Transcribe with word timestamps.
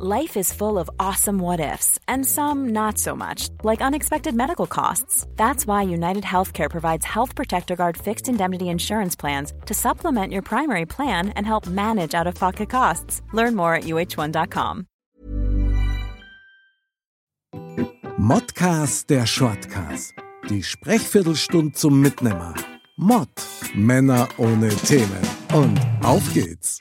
Life 0.00 0.36
is 0.36 0.52
full 0.52 0.78
of 0.78 0.88
awesome 1.00 1.40
what 1.40 1.58
ifs, 1.58 1.98
and 2.06 2.24
some 2.24 2.68
not 2.68 2.98
so 2.98 3.16
much, 3.16 3.48
like 3.64 3.82
unexpected 3.82 4.32
medical 4.32 4.68
costs. 4.68 5.26
That's 5.34 5.66
why 5.66 5.82
United 5.82 6.22
Healthcare 6.22 6.70
provides 6.70 7.04
Health 7.04 7.34
Protector 7.34 7.74
Guard 7.74 7.96
fixed 7.96 8.28
indemnity 8.28 8.68
insurance 8.68 9.16
plans 9.16 9.52
to 9.66 9.74
supplement 9.74 10.32
your 10.32 10.42
primary 10.42 10.86
plan 10.86 11.30
and 11.30 11.44
help 11.44 11.66
manage 11.66 12.14
out 12.14 12.28
of 12.28 12.36
pocket 12.36 12.70
costs. 12.70 13.22
Learn 13.32 13.56
more 13.56 13.74
at 13.74 13.84
uh1.com. 13.84 14.86
Modcast 18.18 19.10
der 19.10 19.26
Shortcast. 19.26 20.14
Die 20.48 20.62
Sprechviertelstunde 20.62 21.72
zum 21.72 22.00
Mitnehmer. 22.00 22.54
Mod. 22.96 23.30
Männer 23.74 24.28
ohne 24.38 24.68
Themen. 24.68 25.26
Und 25.52 25.80
auf 26.04 26.22
geht's. 26.34 26.80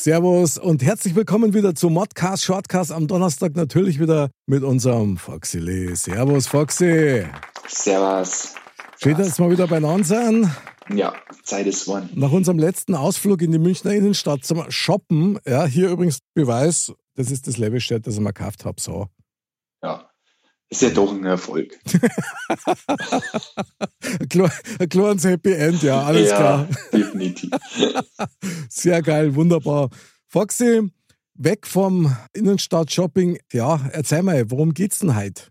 Servus 0.00 0.58
und 0.58 0.84
herzlich 0.84 1.16
willkommen 1.16 1.54
wieder 1.54 1.74
zu 1.74 1.90
Modcast 1.90 2.44
Shortcast 2.44 2.92
am 2.92 3.08
Donnerstag 3.08 3.56
natürlich 3.56 3.98
wieder 3.98 4.30
mit 4.46 4.62
unserem 4.62 5.16
Foxy 5.16 5.58
Lee. 5.58 5.92
Servus 5.96 6.46
Foxy. 6.46 7.24
Servus. 7.66 8.54
Schön, 9.02 9.16
dass 9.16 9.40
wir 9.40 9.50
wieder 9.50 9.66
beieinander 9.66 10.04
sind. 10.04 10.50
Ja, 10.94 11.14
Zeit 11.42 11.66
ist 11.66 11.86
geworden. 11.86 12.10
Nach 12.14 12.30
unserem 12.30 12.60
letzten 12.60 12.94
Ausflug 12.94 13.42
in 13.42 13.50
die 13.50 13.58
Münchner 13.58 13.90
Innenstadt 13.90 14.44
zum 14.44 14.70
Shoppen, 14.70 15.40
ja, 15.44 15.66
hier 15.66 15.90
übrigens 15.90 16.20
Beweis, 16.32 16.92
das 17.16 17.32
ist 17.32 17.48
das 17.48 17.58
Level-Shirt, 17.58 18.06
das 18.06 18.14
ich 18.14 18.20
mir 18.20 18.32
gekauft 18.32 18.64
habe, 18.64 18.80
so. 18.80 19.08
Ist 20.70 20.82
ja 20.82 20.90
doch 20.90 21.12
ein 21.12 21.24
Erfolg. 21.24 21.78
ein 24.78 24.88
kleines 24.88 25.24
Happy 25.24 25.52
End, 25.52 25.82
ja, 25.82 26.02
alles 26.02 26.28
ja, 26.28 26.36
klar. 26.36 26.68
definitiv. 26.92 27.50
Sehr 28.68 29.00
geil, 29.00 29.34
wunderbar. 29.34 29.88
Foxy, 30.26 30.82
weg 31.34 31.66
vom 31.66 32.14
Innenstadt-Shopping. 32.34 33.38
Ja, 33.50 33.80
erzähl 33.92 34.22
mal, 34.22 34.50
worum 34.50 34.74
geht's 34.74 34.98
denn 34.98 35.16
heute? 35.16 35.44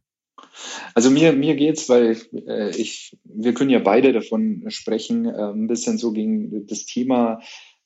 Also 0.93 1.09
mir, 1.09 1.33
mir 1.33 1.55
geht's, 1.55 1.89
weil 1.89 2.17
äh, 2.47 2.69
ich, 2.75 3.17
wir 3.23 3.53
können 3.53 3.69
ja 3.69 3.79
beide 3.79 4.13
davon 4.13 4.65
sprechen, 4.67 5.25
äh, 5.25 5.51
ein 5.51 5.67
bisschen 5.67 5.97
so 5.97 6.11
gegen 6.11 6.67
das 6.67 6.85
Thema 6.85 7.41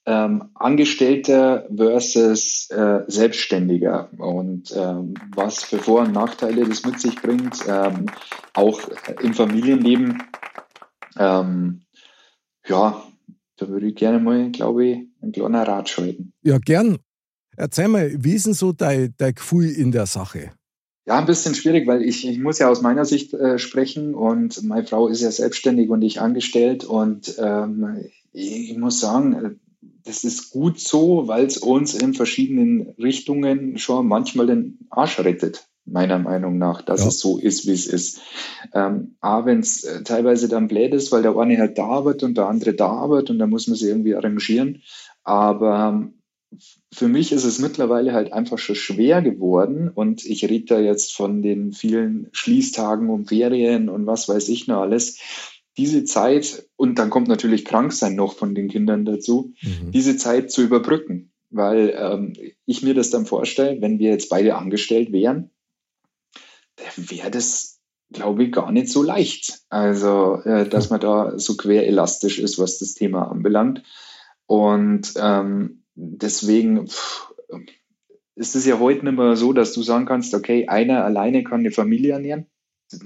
ähm, 0.06 0.50
Angestellter 0.56 1.68
versus 1.76 2.70
äh, 2.72 3.04
Selbstständiger 3.08 4.10
und 4.18 4.74
ähm, 4.76 5.14
was 5.36 5.64
für 5.64 5.78
Vor- 5.78 6.02
und 6.02 6.14
Nachteile 6.14 6.68
das 6.68 6.84
mit 6.86 7.00
sich 7.00 7.16
bringt, 7.22 7.60
ähm, 7.68 8.08
auch 8.54 8.82
im 9.22 9.34
Familienleben. 9.34 10.24
Ähm, 11.18 11.82
ja, 12.68 13.04
da 13.58 13.68
würde 13.68 13.88
ich 13.88 13.96
gerne 13.96 14.20
mal, 14.20 14.52
glaube 14.52 14.86
ich, 14.86 14.98
ein 15.22 15.32
kleiner 15.32 15.68
Rat 15.68 15.90
schalten. 15.90 16.34
Ja, 16.42 16.58
gern. 16.58 16.98
Erzähl 17.56 17.88
mal, 17.88 18.12
wie 18.18 18.34
ist 18.34 18.48
denn 18.48 18.54
so 18.54 18.72
dein, 18.72 19.14
dein 19.18 19.36
Gefühl 19.36 19.70
in 19.70 19.92
der 19.92 20.08
Sache? 20.08 20.52
Ja, 21.06 21.20
ein 21.20 21.26
bisschen 21.26 21.54
schwierig, 21.54 21.88
weil 21.88 22.04
ich, 22.04 22.28
ich 22.28 22.40
muss 22.40 22.60
ja 22.60 22.70
aus 22.70 22.82
meiner 22.82 23.06
Sicht 23.06 23.34
äh, 23.34 23.60
sprechen 23.60 24.16
und 24.16 24.64
meine 24.64 24.88
Frau 24.88 25.08
ist 25.08 25.22
ja 25.22 25.32
selbstständig 25.32 25.90
und 25.90 26.02
ich 26.02 26.22
angestellt 26.22 26.86
und 26.86 27.36
ähm, 27.40 28.06
ich, 28.34 28.72
ich 28.72 28.78
muss 28.78 29.00
sagen, 29.00 29.60
das 30.04 30.24
ist 30.24 30.52
gut 30.52 30.80
so, 30.80 31.28
weil 31.28 31.46
es 31.46 31.58
uns 31.58 31.94
in 31.94 32.14
verschiedenen 32.14 32.90
Richtungen 32.98 33.78
schon 33.78 34.08
manchmal 34.08 34.48
den 34.48 34.80
Arsch 34.90 35.20
rettet, 35.20 35.68
meiner 35.86 36.20
Meinung 36.20 36.58
nach, 36.58 36.82
dass 36.82 37.02
ja. 37.02 37.08
es 37.08 37.20
so 37.20 37.38
ist, 37.38 37.68
wie 37.68 37.74
es 37.74 37.88
ist. 37.88 38.22
Ähm, 38.74 39.16
aber 39.20 39.48
wenn 39.48 39.60
es 39.60 39.84
äh, 39.84 40.04
teilweise 40.04 40.48
dann 40.48 40.68
blöd 40.68 40.94
ist, 40.94 41.12
weil 41.12 41.24
der 41.24 41.38
eine 41.38 41.58
halt 41.58 41.78
da 41.78 41.86
arbeitet 41.86 42.24
und 42.24 42.38
der 42.38 42.48
andere 42.48 42.74
da 42.74 42.88
arbeitet 42.88 43.32
und 43.32 43.40
da 43.40 43.48
muss 43.48 43.68
man 43.68 43.76
sich 43.76 43.88
irgendwie 43.88 44.16
arrangieren. 44.16 44.84
Aber 45.24 45.90
ähm, 45.90 46.14
für 46.94 47.08
mich 47.08 47.32
ist 47.32 47.46
es 47.46 47.60
mittlerweile 47.60 48.14
halt 48.14 48.34
einfach 48.34 48.58
schon 48.58 48.76
schwer 48.76 49.22
geworden 49.22 49.90
und 49.90 50.26
ich 50.26 50.44
rede 50.44 50.66
da 50.66 50.80
jetzt 50.80 51.14
von 51.14 51.42
den 51.42 51.72
vielen 51.72 52.28
Schließtagen 52.34 53.10
und 53.10 53.30
Ferien 53.30 53.88
und 53.88 54.06
was 54.06 54.28
weiß 54.28 54.50
ich 54.50 54.68
noch 54.68 54.82
alles. 54.82 55.20
Diese 55.78 56.04
Zeit, 56.04 56.68
und 56.76 57.00
dann 57.00 57.10
kommt 57.10 57.28
natürlich 57.28 57.66
Kranksein 57.66 58.16
noch 58.16 58.36
von 58.36 58.56
den 58.56 58.68
Kindern 58.68 59.06
dazu, 59.06 59.54
mhm. 59.62 59.92
diese 59.92 60.18
Zeit 60.18 60.52
zu 60.52 60.62
überbrücken. 60.62 61.32
Weil 61.50 61.94
ähm, 61.98 62.34
ich 62.66 62.82
mir 62.82 62.94
das 62.94 63.10
dann 63.10 63.26
vorstelle, 63.26 63.82
wenn 63.82 64.00
wir 64.00 64.10
jetzt 64.10 64.30
beide 64.30 64.56
angestellt 64.56 65.12
wären, 65.12 65.52
wäre 66.96 67.30
das, 67.30 67.80
glaube 68.12 68.46
ich, 68.46 68.52
gar 68.52 68.72
nicht 68.72 68.90
so 68.90 69.04
leicht. 69.04 69.60
Also, 69.70 70.42
äh, 70.44 70.68
dass 70.68 70.90
man 70.90 71.02
da 71.02 71.38
so 71.38 71.58
quer 71.58 71.88
elastisch 71.88 72.40
ist, 72.40 72.58
was 72.58 72.80
das 72.80 72.94
Thema 72.94 73.30
anbelangt. 73.30 73.84
Und 74.46 75.14
ähm, 75.18 75.84
deswegen 75.96 76.88
pff, 76.88 77.34
ist 78.36 78.56
es 78.56 78.66
ja 78.66 78.80
heute 78.80 79.06
nicht 79.06 79.18
mehr 79.18 79.36
so, 79.36 79.54
dass 79.54 79.74
du 79.74 79.84
sagen 79.84 80.06
kannst, 80.06 80.34
okay, 80.34 80.68
einer 80.68 81.04
alleine 81.04 81.44
kann 81.44 81.60
eine 81.60 81.72
Familie 81.72 82.14
ernähren. 82.14 82.48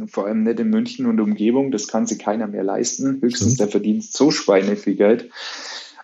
Vor 0.08 0.26
allem 0.26 0.44
nicht 0.44 0.60
in 0.60 0.70
München 0.70 1.06
und 1.06 1.20
Umgebung, 1.20 1.72
das 1.72 1.88
kann 1.88 2.08
sich 2.08 2.20
keiner 2.20 2.48
mehr 2.48 2.64
leisten. 2.64 3.22
Höchstens 3.22 3.54
mhm. 3.54 3.58
der 3.58 3.68
verdient 3.68 4.04
so 4.04 4.32
Schweine 4.32 4.76
viel 4.76 4.96
Geld. 4.96 5.30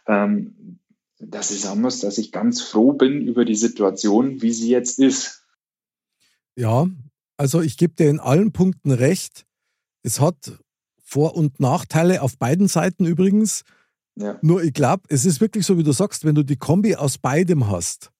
Ähm, 0.07 0.79
dass 1.19 1.51
ich 1.51 1.61
sagen 1.61 1.81
muss, 1.81 1.99
dass 1.99 2.17
ich 2.17 2.31
ganz 2.31 2.61
froh 2.61 2.93
bin 2.93 3.21
über 3.21 3.45
die 3.45 3.55
Situation, 3.55 4.41
wie 4.41 4.51
sie 4.51 4.69
jetzt 4.69 4.99
ist. 4.99 5.43
Ja, 6.55 6.87
also 7.37 7.61
ich 7.61 7.77
gebe 7.77 7.93
dir 7.93 8.09
in 8.09 8.19
allen 8.19 8.51
Punkten 8.51 8.91
recht. 8.91 9.45
Es 10.03 10.19
hat 10.19 10.59
Vor- 11.03 11.35
und 11.35 11.59
Nachteile 11.59 12.21
auf 12.21 12.37
beiden 12.37 12.67
Seiten 12.67 13.05
übrigens. 13.05 13.63
Ja. 14.15 14.37
Nur 14.41 14.63
ich 14.63 14.73
glaube, 14.73 15.03
es 15.09 15.25
ist 15.25 15.41
wirklich 15.41 15.65
so, 15.65 15.77
wie 15.77 15.83
du 15.83 15.91
sagst, 15.91 16.25
wenn 16.25 16.35
du 16.35 16.43
die 16.43 16.57
Kombi 16.57 16.95
aus 16.95 17.17
beidem 17.17 17.69
hast, 17.69 18.11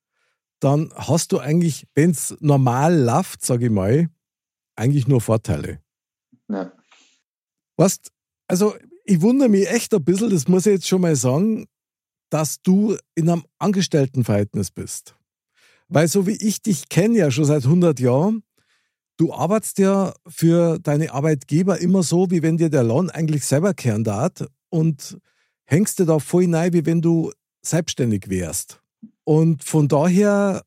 dann 0.60 0.94
hast 0.96 1.32
du 1.32 1.40
eigentlich, 1.40 1.88
wenn 1.96 2.12
es 2.12 2.38
normal 2.40 2.98
läuft, 2.98 3.44
sage 3.44 3.66
ich 3.66 3.72
mal, 3.72 4.10
eigentlich 4.82 5.08
nur 5.08 5.22
Vorteile. 5.22 5.80
Ja. 6.50 6.74
Weißt, 7.78 8.12
also 8.48 8.76
ich 9.06 9.22
wundere 9.22 9.50
mich 9.50 9.70
echt 9.70 9.94
ein 9.94 10.04
bisschen, 10.04 10.30
das 10.30 10.48
muss 10.48 10.66
ich 10.66 10.74
jetzt 10.74 10.88
schon 10.88 11.02
mal 11.02 11.16
sagen, 11.16 11.68
dass 12.30 12.62
du 12.62 12.98
in 13.16 13.30
einem 13.30 13.46
Angestelltenverhältnis 13.60 14.72
bist. 14.72 15.16
Weil 15.88 16.08
so 16.08 16.26
wie 16.26 16.38
ich 16.46 16.62
dich 16.62 16.90
kenne 16.90 17.18
ja 17.18 17.32
schon 17.32 17.46
seit 17.46 17.66
100 17.66 18.00
Jahren, 18.00 18.44
du 19.18 19.34
arbeitest 19.34 19.78
ja 19.78 20.14
für 20.28 20.80
deine 20.80 21.12
Arbeitgeber 21.12 21.80
immer 21.80 22.04
so, 22.04 22.32
wie 22.32 22.42
wenn 22.42 22.58
dir 22.58 22.70
der 22.70 22.84
Lohn 22.84 23.10
eigentlich 23.10 23.46
selber 23.46 23.74
kehren 23.74 24.04
darf. 24.04 24.46
Und 24.70 25.18
hängst 25.66 26.00
du 26.00 26.06
da 26.06 26.20
voll 26.20 26.54
rein, 26.54 26.74
wie 26.74 26.86
wenn 26.86 27.02
du 27.02 27.32
selbstständig 27.62 28.30
wärst. 28.30 28.82
Und 29.24 29.64
von 29.64 29.88
daher, 29.88 30.64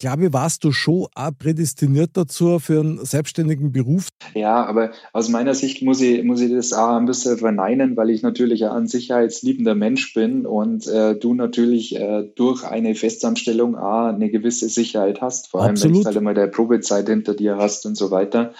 glaube 0.00 0.32
warst 0.32 0.64
du 0.64 0.72
schon 0.72 1.06
auch 1.14 1.30
prädestiniert 1.38 2.10
dazu 2.14 2.58
für 2.58 2.80
einen 2.80 3.04
selbstständigen 3.04 3.70
Beruf. 3.70 4.08
Ja, 4.34 4.64
aber 4.64 4.90
aus 5.12 5.28
meiner 5.28 5.54
Sicht 5.54 5.82
muss 5.82 6.00
ich, 6.00 6.24
muss 6.24 6.40
ich 6.40 6.50
das 6.50 6.72
auch 6.72 6.96
ein 6.96 7.06
bisschen 7.06 7.38
verneinen, 7.38 7.96
weil 7.96 8.10
ich 8.10 8.22
natürlich 8.22 8.66
ein 8.66 8.88
sicherheitsliebender 8.88 9.76
Mensch 9.76 10.12
bin 10.14 10.46
und 10.46 10.88
äh, 10.88 11.14
du 11.14 11.34
natürlich 11.34 11.94
äh, 11.94 12.24
durch 12.34 12.64
eine 12.64 12.94
Festanstellung 12.94 13.76
auch 13.76 14.06
eine 14.06 14.30
gewisse 14.30 14.68
Sicherheit 14.68 15.20
hast, 15.20 15.48
vor 15.48 15.62
allem 15.62 15.72
Absolut. 15.72 15.96
wenn 15.96 16.02
du 16.02 16.06
halt 16.06 16.16
einmal 16.16 16.34
der 16.34 16.46
Probezeit 16.48 17.08
hinter 17.08 17.34
dir 17.34 17.58
hast 17.58 17.86
und 17.86 17.96
so 17.96 18.10
weiter 18.10 18.54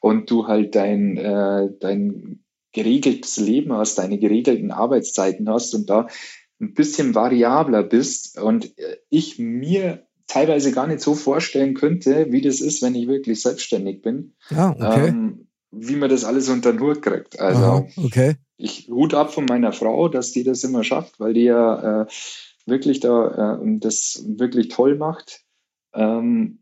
und 0.00 0.30
du 0.30 0.46
halt 0.46 0.74
dein, 0.74 1.16
äh, 1.16 1.70
dein 1.80 2.44
geregeltes 2.72 3.38
Leben 3.38 3.72
hast, 3.72 3.98
deine 3.98 4.18
geregelten 4.18 4.70
Arbeitszeiten 4.70 5.48
hast 5.48 5.74
und 5.74 5.88
da 5.90 6.06
ein 6.60 6.74
bisschen 6.74 7.14
variabler 7.14 7.82
bist 7.82 8.38
und 8.38 8.78
äh, 8.78 8.98
ich 9.08 9.38
mir 9.38 10.06
teilweise 10.32 10.72
gar 10.72 10.86
nicht 10.86 11.00
so 11.00 11.14
vorstellen 11.14 11.74
könnte, 11.74 12.26
wie 12.30 12.40
das 12.40 12.60
ist, 12.60 12.80
wenn 12.82 12.94
ich 12.94 13.06
wirklich 13.06 13.42
selbstständig 13.42 14.00
bin. 14.00 14.32
Ja, 14.50 14.70
okay. 14.70 15.08
Ähm, 15.08 15.48
wie 15.70 15.96
man 15.96 16.10
das 16.10 16.24
alles 16.24 16.48
unter 16.48 16.72
den 16.72 16.80
Hut 16.80 17.02
kriegt. 17.02 17.38
Also 17.38 17.62
Aha, 17.62 17.86
okay. 17.96 18.36
ich 18.56 18.88
hut 18.88 19.14
ab 19.14 19.32
von 19.32 19.44
meiner 19.44 19.72
Frau, 19.72 20.08
dass 20.08 20.32
die 20.32 20.44
das 20.44 20.64
immer 20.64 20.84
schafft, 20.84 21.20
weil 21.20 21.34
die 21.34 21.44
ja 21.44 22.02
äh, 22.02 22.06
wirklich 22.66 23.00
da 23.00 23.58
äh, 23.60 23.78
das 23.78 24.24
wirklich 24.26 24.68
toll 24.68 24.96
macht. 24.96 25.42
Ähm, 25.94 26.60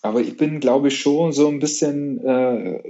aber 0.00 0.20
ich 0.20 0.36
bin, 0.36 0.58
glaube 0.58 0.88
ich, 0.88 0.98
schon 0.98 1.32
so 1.32 1.48
ein 1.48 1.60
bisschen 1.60 2.18
äh, 2.24 2.80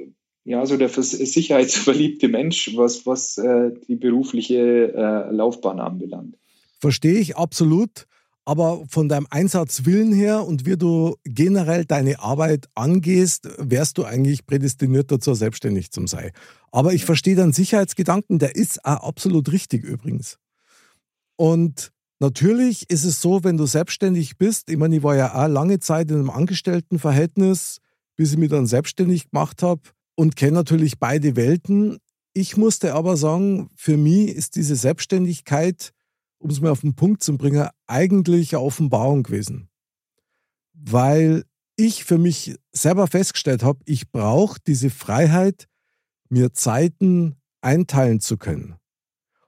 ja, 0.44 0.64
so 0.66 0.76
der 0.76 0.88
sicherheitsverliebte 0.88 2.28
Mensch, 2.28 2.74
was, 2.74 3.06
was 3.06 3.38
äh, 3.38 3.70
die 3.86 3.96
berufliche 3.96 4.92
äh, 4.94 5.30
Laufbahn 5.30 5.78
anbelangt. 5.78 6.36
Verstehe 6.80 7.18
ich 7.18 7.36
absolut. 7.36 8.06
Aber 8.44 8.84
von 8.88 9.08
deinem 9.08 9.28
Einsatzwillen 9.30 10.12
her 10.12 10.44
und 10.44 10.66
wie 10.66 10.76
du 10.76 11.16
generell 11.24 11.84
deine 11.84 12.18
Arbeit 12.18 12.66
angehst, 12.74 13.48
wärst 13.58 13.98
du 13.98 14.04
eigentlich 14.04 14.46
prädestiniert 14.46 15.12
dazu, 15.12 15.34
selbstständig 15.34 15.92
zu 15.92 16.06
sein. 16.06 16.32
Aber 16.72 16.92
ich 16.92 17.04
verstehe 17.04 17.36
deinen 17.36 17.52
Sicherheitsgedanken, 17.52 18.40
der 18.40 18.56
ist 18.56 18.84
auch 18.84 19.04
absolut 19.04 19.52
richtig 19.52 19.84
übrigens. 19.84 20.38
Und 21.36 21.92
natürlich 22.18 22.90
ist 22.90 23.04
es 23.04 23.20
so, 23.20 23.44
wenn 23.44 23.56
du 23.56 23.66
selbstständig 23.66 24.38
bist, 24.38 24.70
ich 24.70 24.76
meine, 24.76 24.96
ich 24.96 25.02
war 25.04 25.14
ja 25.14 25.34
auch 25.34 25.48
lange 25.48 25.78
Zeit 25.78 26.10
in 26.10 26.16
einem 26.16 26.30
Angestelltenverhältnis, 26.30 27.78
bis 28.16 28.32
ich 28.32 28.38
mich 28.38 28.50
dann 28.50 28.66
selbstständig 28.66 29.30
gemacht 29.30 29.62
habe, 29.62 29.82
und 30.14 30.36
kenne 30.36 30.52
natürlich 30.52 30.98
beide 30.98 31.36
Welten. 31.36 31.98
Ich 32.34 32.56
musste 32.56 32.94
aber 32.94 33.16
sagen, 33.16 33.70
für 33.76 33.96
mich 33.96 34.28
ist 34.28 34.56
diese 34.56 34.76
Selbstständigkeit 34.76 35.92
um 36.42 36.50
es 36.50 36.60
mal 36.60 36.70
auf 36.70 36.80
den 36.80 36.94
Punkt 36.94 37.22
zu 37.22 37.36
bringen, 37.38 37.68
eigentlich 37.86 38.54
eine 38.54 38.64
Offenbarung 38.64 39.22
gewesen. 39.22 39.68
Weil 40.72 41.44
ich 41.76 42.04
für 42.04 42.18
mich 42.18 42.56
selber 42.72 43.06
festgestellt 43.06 43.62
habe, 43.62 43.80
ich 43.84 44.10
brauche 44.10 44.58
diese 44.66 44.90
Freiheit, 44.90 45.68
mir 46.28 46.52
Zeiten 46.52 47.36
einteilen 47.60 48.20
zu 48.20 48.36
können. 48.36 48.76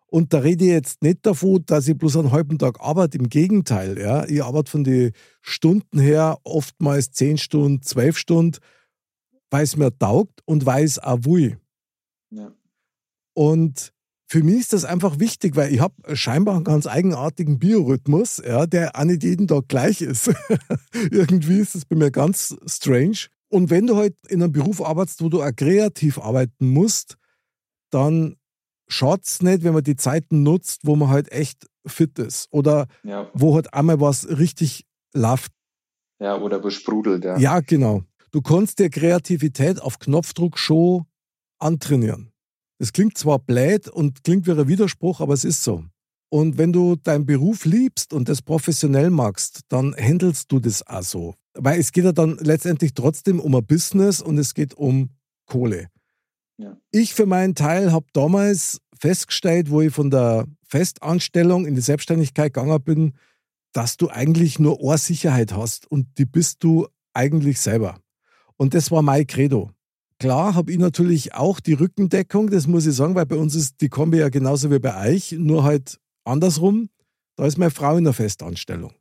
Und 0.06 0.32
da 0.32 0.38
rede 0.38 0.64
ich 0.64 0.70
jetzt 0.70 1.02
nicht 1.02 1.26
davon, 1.26 1.64
dass 1.67 1.88
ich 1.88 1.99
bloß 1.99 2.19
einen 2.19 2.31
halben 2.31 2.56
Tag 2.58 2.81
arbeite. 2.81 3.19
Im 3.19 3.29
Gegenteil, 3.29 3.99
ja. 3.99 4.25
Ich 4.29 4.44
arbeite 4.44 4.70
von 4.70 4.85
den 4.85 5.11
Stunden 5.40 5.99
her 5.99 6.38
oftmals 6.44 7.11
zehn 7.11 7.37
Stunden, 7.37 7.82
zwölf 7.82 8.17
Stunden, 8.17 8.58
weil 9.50 9.64
es 9.64 9.76
mir 9.76 9.97
taugt 9.99 10.40
und 10.44 10.67
weil 10.67 10.85
es 10.85 11.00
auch 11.00 11.25
will. 11.25 11.58
Ja. 12.31 12.52
Und 13.32 13.93
für 14.26 14.43
mich 14.43 14.61
ist 14.61 14.73
das 14.73 14.85
einfach 14.85 15.19
wichtig, 15.19 15.56
weil 15.56 15.73
ich 15.73 15.81
habe 15.81 15.94
scheinbar 16.17 16.56
einen 16.56 16.65
ganz 16.65 16.87
eigenartigen 16.87 17.59
Biorhythmus, 17.59 18.43
ja, 18.44 18.67
der 18.67 18.97
auch 18.97 19.05
nicht 19.05 19.23
jeden 19.23 19.47
Tag 19.47 19.69
gleich 19.69 20.00
ist. 20.00 20.32
Irgendwie 21.11 21.59
ist 21.59 21.75
das 21.75 21.85
bei 21.85 21.97
mir 21.97 22.11
ganz 22.11 22.56
strange. 22.67 23.26
Und 23.49 23.71
wenn 23.71 23.87
du 23.87 23.97
halt 23.97 24.17
in 24.29 24.43
einem 24.43 24.53
Beruf 24.53 24.82
arbeitest, 24.82 25.23
wo 25.23 25.29
du 25.29 25.43
auch 25.43 25.55
kreativ 25.55 26.19
arbeiten 26.19 26.71
musst, 26.71 27.17
dann 27.91 28.37
schaut 28.88 29.25
es 29.25 29.43
nicht, 29.43 29.62
wenn 29.62 29.75
man 29.75 29.85
die 29.85 29.97
Zeiten 29.97 30.43
nutzt, 30.43 30.81
wo 30.85 30.97
man 30.97 31.11
halt 31.11 31.31
echt 31.31 31.67
fit 31.87 32.19
ist 32.19 32.49
oder 32.50 32.87
ja. 33.03 33.31
wo 33.35 33.55
halt 33.55 33.73
einmal 33.75 34.00
was 34.00 34.29
richtig 34.29 34.87
läuft. 35.15 35.53
Ja, 36.19 36.38
oder 36.41 36.59
besprudelt, 36.59 37.25
ja. 37.25 37.37
Ja, 37.37 37.61
genau. 37.61 38.03
Du 38.31 38.43
kannst 38.43 38.79
dir 38.79 38.91
Kreativität 38.91 39.81
auf 39.81 39.99
Knopfdruck 39.99 40.59
schon 40.59 41.05
antrainieren. 41.59 42.33
Es 42.84 42.92
klingt 42.92 43.16
zwar 43.16 43.38
blöd 43.38 43.88
und 43.88 44.25
klingt 44.25 44.46
wie 44.46 44.50
ein 44.50 44.69
Widerspruch, 44.69 45.22
aber 45.22 45.32
es 45.32 45.46
ist 45.46 45.64
so. 45.64 45.84
Und 46.28 46.58
wenn 46.58 46.70
du 46.70 46.96
deinen 46.96 47.25
Beruf 47.25 47.64
liebst 47.64 48.12
und 48.12 48.28
das 48.28 48.42
professionell 48.42 49.08
magst, 49.08 49.60
dann 49.70 49.96
handelst 49.96 50.52
du 50.52 50.60
das 50.60 50.86
auch 50.86 51.00
so. 51.00 51.34
Weil 51.54 51.81
es 51.81 51.92
geht 51.92 52.04
ja 52.04 52.12
dann 52.12 52.36
letztendlich 52.42 52.92
trotzdem 52.92 53.40
um 53.40 53.54
ein 53.54 53.64
Business 53.64 54.20
und 54.20 54.36
es 54.36 54.52
geht 54.52 54.75
um 54.75 55.08
Kohle. 55.46 55.88
Ja. 56.58 56.76
Ich 56.90 57.14
für 57.14 57.25
meinen 57.25 57.54
Teil 57.54 57.90
habe 57.90 58.04
damals 58.12 58.82
festgestellt, 59.00 59.70
wo 59.70 59.80
ich 59.80 59.94
von 59.94 60.10
der 60.10 60.44
Festanstellung 60.69 61.64
in 61.64 61.75
die 61.75 61.80
Selbstständigkeit 61.80 62.52
gegangen 62.52 62.82
bin, 62.82 63.14
dass 63.72 63.96
du 63.96 64.10
eigentlich 64.10 64.58
nur 64.58 64.78
Ohrsicherheit 64.80 65.54
hast 65.54 65.90
und 65.90 66.19
die 66.19 66.26
bist 66.26 66.62
du 66.62 66.87
eigentlich 67.14 67.60
selber. 67.60 67.98
Und 68.58 68.75
das 68.75 68.90
war 68.90 69.00
mein 69.00 69.26
Credo. 69.26 69.70
Klar 70.19 70.55
habe 70.55 70.72
ich 70.72 70.78
natürlich 70.78 71.34
auch 71.34 71.61
die 71.61 71.72
Rückendeckung, 71.72 72.50
das 72.50 72.66
muss 72.66 72.87
ich 72.87 72.94
sagen, 72.94 73.14
weil 73.14 73.26
bei 73.26 73.37
uns 73.37 73.55
ist 73.55 73.81
die 73.81 73.88
Kombi 73.88 74.19
ja 74.19 74.28
genauso 74.28 74.70
wie 74.70 74.78
bei 74.78 75.12
euch, 75.12 75.32
nur 75.32 75.64
halt 75.64 75.99
andersrum. 76.25 76.88
Da 77.37 77.46
ist 77.46 77.58
meine 77.58 77.70
Frau 77.70 77.96
in 77.96 78.05
der 78.05 78.12
Festanstellung. 78.12 78.93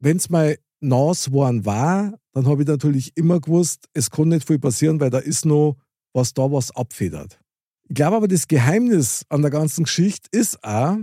Wenn 0.00 0.18
es 0.18 0.28
mal 0.28 0.58
Nas 0.80 1.32
waren 1.32 1.64
war, 1.64 2.14
dann 2.32 2.46
habe 2.46 2.62
ich 2.62 2.68
natürlich 2.68 3.16
immer 3.16 3.40
gewusst, 3.40 3.86
es 3.94 4.10
kann 4.10 4.28
nicht 4.28 4.46
viel 4.46 4.58
passieren, 4.58 5.00
weil 5.00 5.10
da 5.10 5.18
ist 5.18 5.44
noch 5.44 5.76
was 6.12 6.34
da 6.34 6.50
was 6.50 6.74
abfedert. 6.74 7.40
Ich 7.88 7.94
glaube 7.94 8.16
aber, 8.16 8.28
das 8.28 8.48
Geheimnis 8.48 9.24
an 9.28 9.42
der 9.42 9.50
ganzen 9.50 9.84
Geschichte 9.84 10.28
ist 10.32 10.62
auch, 10.62 10.96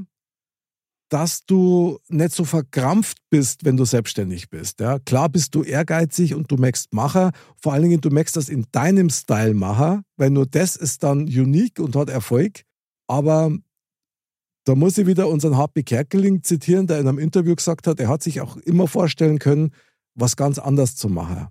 dass 1.09 1.45
du 1.45 1.99
nicht 2.09 2.33
so 2.33 2.43
verkrampft 2.43 3.17
bist, 3.29 3.63
wenn 3.63 3.77
du 3.77 3.85
selbstständig 3.85 4.49
bist. 4.49 4.79
Ja? 4.79 4.99
Klar 4.99 5.29
bist 5.29 5.55
du 5.55 5.63
ehrgeizig 5.63 6.35
und 6.35 6.51
du 6.51 6.57
möchtest 6.57 6.93
Macher. 6.93 7.31
Vor 7.61 7.73
allen 7.73 7.83
Dingen, 7.83 8.01
du 8.01 8.09
möchtest 8.09 8.37
das 8.37 8.49
in 8.49 8.65
deinem 8.71 9.09
Style 9.09 9.53
machen, 9.53 10.03
weil 10.17 10.29
nur 10.29 10.45
das 10.45 10.75
ist 10.75 11.03
dann 11.03 11.21
unique 11.21 11.79
und 11.79 11.95
hat 11.95 12.09
Erfolg. 12.09 12.63
Aber 13.07 13.51
da 14.65 14.75
muss 14.75 14.97
ich 14.97 15.07
wieder 15.07 15.29
unseren 15.29 15.57
HP 15.57 15.83
Kerkeling 15.83 16.43
zitieren, 16.43 16.87
der 16.87 16.99
in 16.99 17.07
einem 17.07 17.19
Interview 17.19 17.55
gesagt 17.55 17.87
hat, 17.87 17.99
er 18.01 18.09
hat 18.09 18.21
sich 18.21 18.41
auch 18.41 18.57
immer 18.57 18.87
vorstellen 18.87 19.39
können, 19.39 19.71
was 20.13 20.35
ganz 20.35 20.59
anders 20.59 20.97
zu 20.97 21.07
machen. 21.07 21.47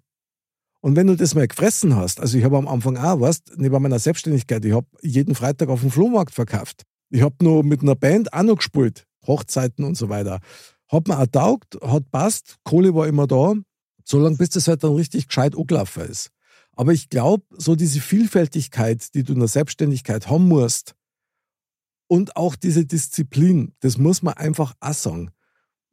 Und 0.82 0.97
wenn 0.97 1.06
du 1.06 1.17
das 1.17 1.35
mal 1.35 1.49
gefressen 1.49 1.97
hast, 1.97 2.20
also 2.20 2.37
ich 2.37 2.44
habe 2.44 2.58
am 2.58 2.69
Anfang 2.69 2.99
auch, 2.99 3.20
weißt, 3.20 3.55
neben 3.56 3.82
meiner 3.82 3.99
Selbstständigkeit, 3.99 4.64
ich 4.64 4.73
habe 4.73 4.87
jeden 5.00 5.35
Freitag 5.35 5.70
auf 5.70 5.81
dem 5.81 5.91
Flohmarkt 5.91 6.35
verkauft. 6.35 6.82
Ich 7.08 7.23
habe 7.23 7.37
nur 7.41 7.64
mit 7.64 7.82
einer 7.82 7.94
Band 7.94 8.32
auch 8.32 8.43
noch 8.43 8.56
gespielt, 8.56 9.06
Hochzeiten 9.27 9.85
und 9.85 9.97
so 9.97 10.09
weiter. 10.09 10.41
Hat 10.89 11.09
mir 11.09 11.19
auch 11.19 11.27
taugt, 11.27 11.79
hat 11.83 12.11
passt, 12.11 12.57
Kohle 12.65 12.95
war 12.95 13.07
immer 13.07 13.27
da, 13.27 13.55
solange 14.05 14.37
bis 14.37 14.51
das 14.51 14.69
halt 14.69 14.85
dann 14.85 14.95
richtig 14.95 15.29
gescheit 15.29 15.57
angelaufen 15.57 16.05
ist. 16.05 16.31
Aber 16.73 16.93
ich 16.93 17.09
glaube, 17.09 17.45
so 17.57 17.75
diese 17.75 18.01
Vielfältigkeit, 18.01 19.15
die 19.15 19.25
du 19.25 19.33
in 19.33 19.39
der 19.39 19.49
Selbstständigkeit 19.49 20.29
haben 20.29 20.47
musst 20.47 20.95
und 22.07 22.37
auch 22.37 22.55
diese 22.55 22.85
Disziplin, 22.85 23.75
das 23.81 23.99
muss 23.99 24.23
man 24.23 24.35
einfach 24.35 24.75
auch 24.81 24.93
sagen. 24.93 25.31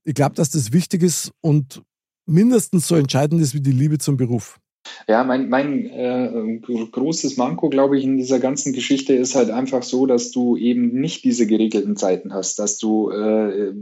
Ich 0.04 0.14
glaube, 0.14 0.36
dass 0.36 0.52
das 0.52 0.74
wichtig 0.74 1.02
ist 1.02 1.31
und 1.42 1.81
mindestens 2.25 2.88
so 2.88 2.96
entscheidend 2.96 3.42
ist 3.42 3.54
wie 3.54 3.62
die 3.62 3.72
Liebe 3.72 3.98
zum 3.98 4.18
Beruf. 4.18 4.60
Ja, 5.07 5.24
mein, 5.24 5.50
mein 5.50 5.85
äh, 5.85 6.59
großes 6.59 7.38
Manko, 7.38 7.69
glaube 7.69 7.97
ich, 7.97 8.03
in 8.03 8.18
dieser 8.18 8.39
ganzen 8.39 8.74
Geschichte 8.74 9.13
ist 9.13 9.35
halt 9.35 9.50
einfach 9.50 9.83
so, 9.83 10.06
dass 10.06 10.31
du 10.31 10.57
eben 10.57 11.00
nicht 11.00 11.24
diese 11.24 11.47
geregelten 11.47 11.95
Zeiten 11.95 12.33
hast, 12.33 12.59
dass 12.59 12.77
du 12.77 13.09
äh, 13.09 13.74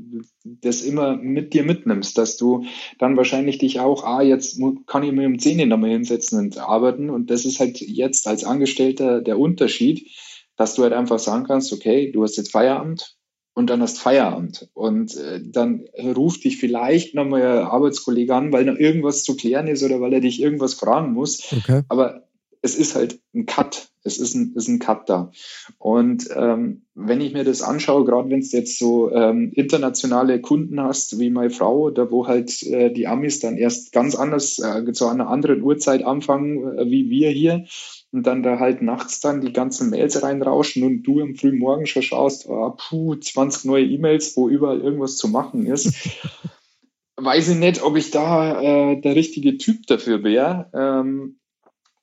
das 0.44 0.82
immer 0.82 1.18
mit 1.18 1.54
dir 1.54 1.64
mitnimmst, 1.64 2.18
dass 2.18 2.38
du 2.38 2.66
dann 3.00 3.18
wahrscheinlich 3.18 3.58
dich 3.58 3.80
auch, 3.80 4.04
ah, 4.04 4.22
jetzt 4.22 4.60
kann 4.88 5.04
ich 5.04 5.12
mir 5.12 5.28
um 5.28 5.40
10 5.40 5.68
nochmal 5.68 5.92
hinsetzen 5.92 6.40
und 6.40 6.58
arbeiten. 6.58 7.10
Und 7.10 7.30
das 7.30 7.46
ist 7.46 7.60
halt 7.60 7.80
jetzt 7.82 8.28
als 8.28 8.44
Angestellter 8.44 9.22
der 9.22 9.40
Unterschied, 9.40 10.08
dass 10.56 10.76
du 10.76 10.84
halt 10.84 10.94
einfach 10.94 11.20
sagen 11.20 11.46
kannst, 11.46 11.74
okay, 11.74 12.12
du 12.12 12.24
hast 12.24 12.38
jetzt 12.38 12.52
Feierabend, 12.52 13.16
und 13.54 13.70
dann 13.70 13.82
hast 13.82 14.00
Feierabend. 14.00 14.70
Und 14.74 15.16
äh, 15.18 15.42
dann 15.44 15.86
ruft 15.98 16.44
dich 16.44 16.58
vielleicht 16.58 17.16
nochmal 17.16 17.42
ein 17.42 17.66
Arbeitskollege 17.66 18.34
an, 18.34 18.52
weil 18.54 18.66
noch 18.66 18.78
irgendwas 18.78 19.24
zu 19.24 19.36
klären 19.36 19.68
ist 19.68 19.84
oder 19.84 20.00
weil 20.02 20.14
er 20.14 20.22
dich 20.22 20.42
irgendwas 20.42 20.74
fragen 20.74 21.14
muss. 21.14 21.52
Okay. 21.52 21.82
Aber 21.90 22.24
es 22.62 22.76
ist 22.76 22.96
halt 22.96 23.20
ein 23.34 23.46
Cut. 23.46 23.90
Es 24.04 24.18
ist 24.18 24.34
ein, 24.36 24.54
ist 24.56 24.68
ein 24.68 24.80
Cut 24.80 25.10
da. 25.10 25.32
Und 25.78 26.28
ähm, 26.36 26.84
wenn 26.96 27.22
ich 27.22 27.34
mir 27.34 27.44
das 27.44 27.62
anschaue, 27.62 28.06
gerade 28.06 28.30
wenn 28.30 28.40
es 28.40 28.52
jetzt 28.52 28.80
so 28.80 29.12
ähm, 29.12 29.52
internationale 29.54 30.42
Kunden 30.42 30.80
hast, 30.82 31.20
wie 31.20 31.30
meine 31.30 31.50
Frau, 31.50 31.92
da 31.92 32.10
wo 32.10 32.28
halt 32.28 32.64
äh, 32.64 32.92
die 32.92 33.08
Amis 33.08 33.40
dann 33.40 33.58
erst 33.58 33.92
ganz 33.92 34.16
anders 34.16 34.60
äh, 34.60 34.92
zu 34.92 35.08
einer 35.08 35.28
anderen 35.28 35.62
Uhrzeit 35.62 36.04
anfangen, 36.04 36.78
äh, 36.78 36.86
wie 36.90 37.10
wir 37.10 37.30
hier, 37.30 37.66
und 38.12 38.28
dann 38.28 38.44
da 38.44 38.60
halt 38.60 38.82
nachts 38.82 39.22
dann 39.22 39.42
die 39.42 39.54
ganzen 39.54 39.90
Mails 39.90 40.22
reinrauschen 40.22 40.84
und 40.84 41.04
du 41.04 41.22
am 41.22 41.36
frühen 41.36 41.60
Morgen 41.60 41.86
schon 41.86 42.02
schaust, 42.02 42.48
oh, 42.48 42.76
puh, 42.78 43.16
20 43.16 43.66
neue 43.66 43.86
E-Mails, 43.86 44.36
wo 44.36 44.50
überall 44.50 44.82
irgendwas 44.82 45.18
zu 45.18 45.30
machen 45.30 45.66
ist. 45.66 45.94
Weiß 47.16 47.50
ich 47.50 47.58
nicht, 47.58 47.84
ob 47.84 47.96
ich 47.96 48.12
da 48.12 48.62
äh, 48.62 49.00
der 49.00 49.16
richtige 49.16 49.58
Typ 49.58 49.86
dafür 49.88 50.24
wäre. 50.24 50.70
Ähm, 50.74 51.38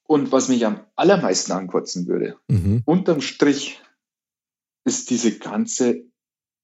und 0.04 0.32
was 0.32 0.48
mich 0.48 0.64
am 0.64 0.80
allermeisten 0.96 1.52
ankotzen 1.52 2.06
würde, 2.06 2.36
mhm. 2.48 2.82
unterm 2.86 3.20
Strich 3.20 3.80
ist 4.84 5.10
diese 5.10 5.38
ganze 5.38 6.06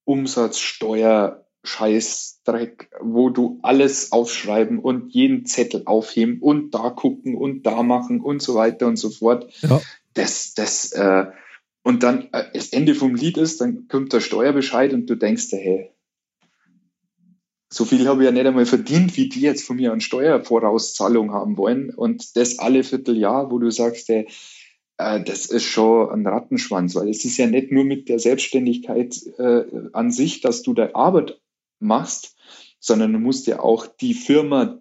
Umsatzsteuer 0.04 1.43
Scheißdreck, 1.64 2.90
wo 3.00 3.30
du 3.30 3.59
alles 3.62 4.12
aufschreiben 4.12 4.78
und 4.78 5.12
jeden 5.12 5.47
Zettel 5.47 5.83
aufheben 5.87 6.38
und 6.40 6.75
da 6.75 6.90
gucken 6.90 7.35
und 7.37 7.64
da 7.64 7.83
machen 7.83 8.21
und 8.21 8.42
so 8.42 8.54
weiter 8.54 8.87
und 8.87 8.97
so 8.97 9.11
fort. 9.11 9.50
Ja. 9.62 9.80
Das, 10.12 10.54
das, 10.54 10.92
äh, 10.92 11.26
und 11.83 12.02
dann 12.02 12.28
äh, 12.33 12.44
das 12.52 12.68
Ende 12.68 12.94
vom 12.94 13.14
Lied 13.14 13.38
ist, 13.38 13.61
dann 13.61 13.88
kommt 13.88 14.12
der 14.12 14.21
Steuerbescheid 14.21 14.92
und 14.92 15.06
du 15.06 15.16
denkst 15.16 15.49
dir, 15.49 15.59
hey, 15.59 15.90
so 17.73 17.85
viel 17.85 18.06
habe 18.06 18.23
ich 18.23 18.26
ja 18.26 18.33
nicht 18.33 18.47
einmal 18.47 18.66
verdient, 18.66 19.16
wie 19.16 19.28
die 19.28 19.40
jetzt 19.40 19.64
von 19.64 19.76
mir 19.76 19.92
an 19.92 20.00
Steuervorauszahlung 20.00 21.33
haben 21.33 21.56
wollen. 21.56 21.90
Und 21.90 22.37
das 22.37 22.59
alle 22.59 22.85
Vierteljahr, 22.85 23.50
wo 23.50 23.59
du 23.59 23.71
sagst, 23.71 24.09
hey, 24.09 24.28
äh, 24.99 25.23
das 25.23 25.47
ist 25.47 25.64
schon 25.64 26.11
ein 26.11 26.26
Rattenschwanz, 26.26 26.94
weil 26.94 27.09
es 27.09 27.25
ist 27.25 27.37
ja 27.37 27.47
nicht 27.47 27.73
nur 27.73 27.85
mit 27.85 28.09
der 28.09 28.18
Selbstständigkeit 28.18 29.18
äh, 29.38 29.64
an 29.92 30.12
sich, 30.12 30.40
dass 30.40 30.62
du 30.62 30.75
der 30.75 30.94
Arbeit 30.94 31.40
machst, 31.78 32.37
sondern 32.81 33.12
du 33.12 33.19
musst 33.19 33.47
ja 33.47 33.61
auch 33.61 33.87
die 33.87 34.14
Firma 34.14 34.81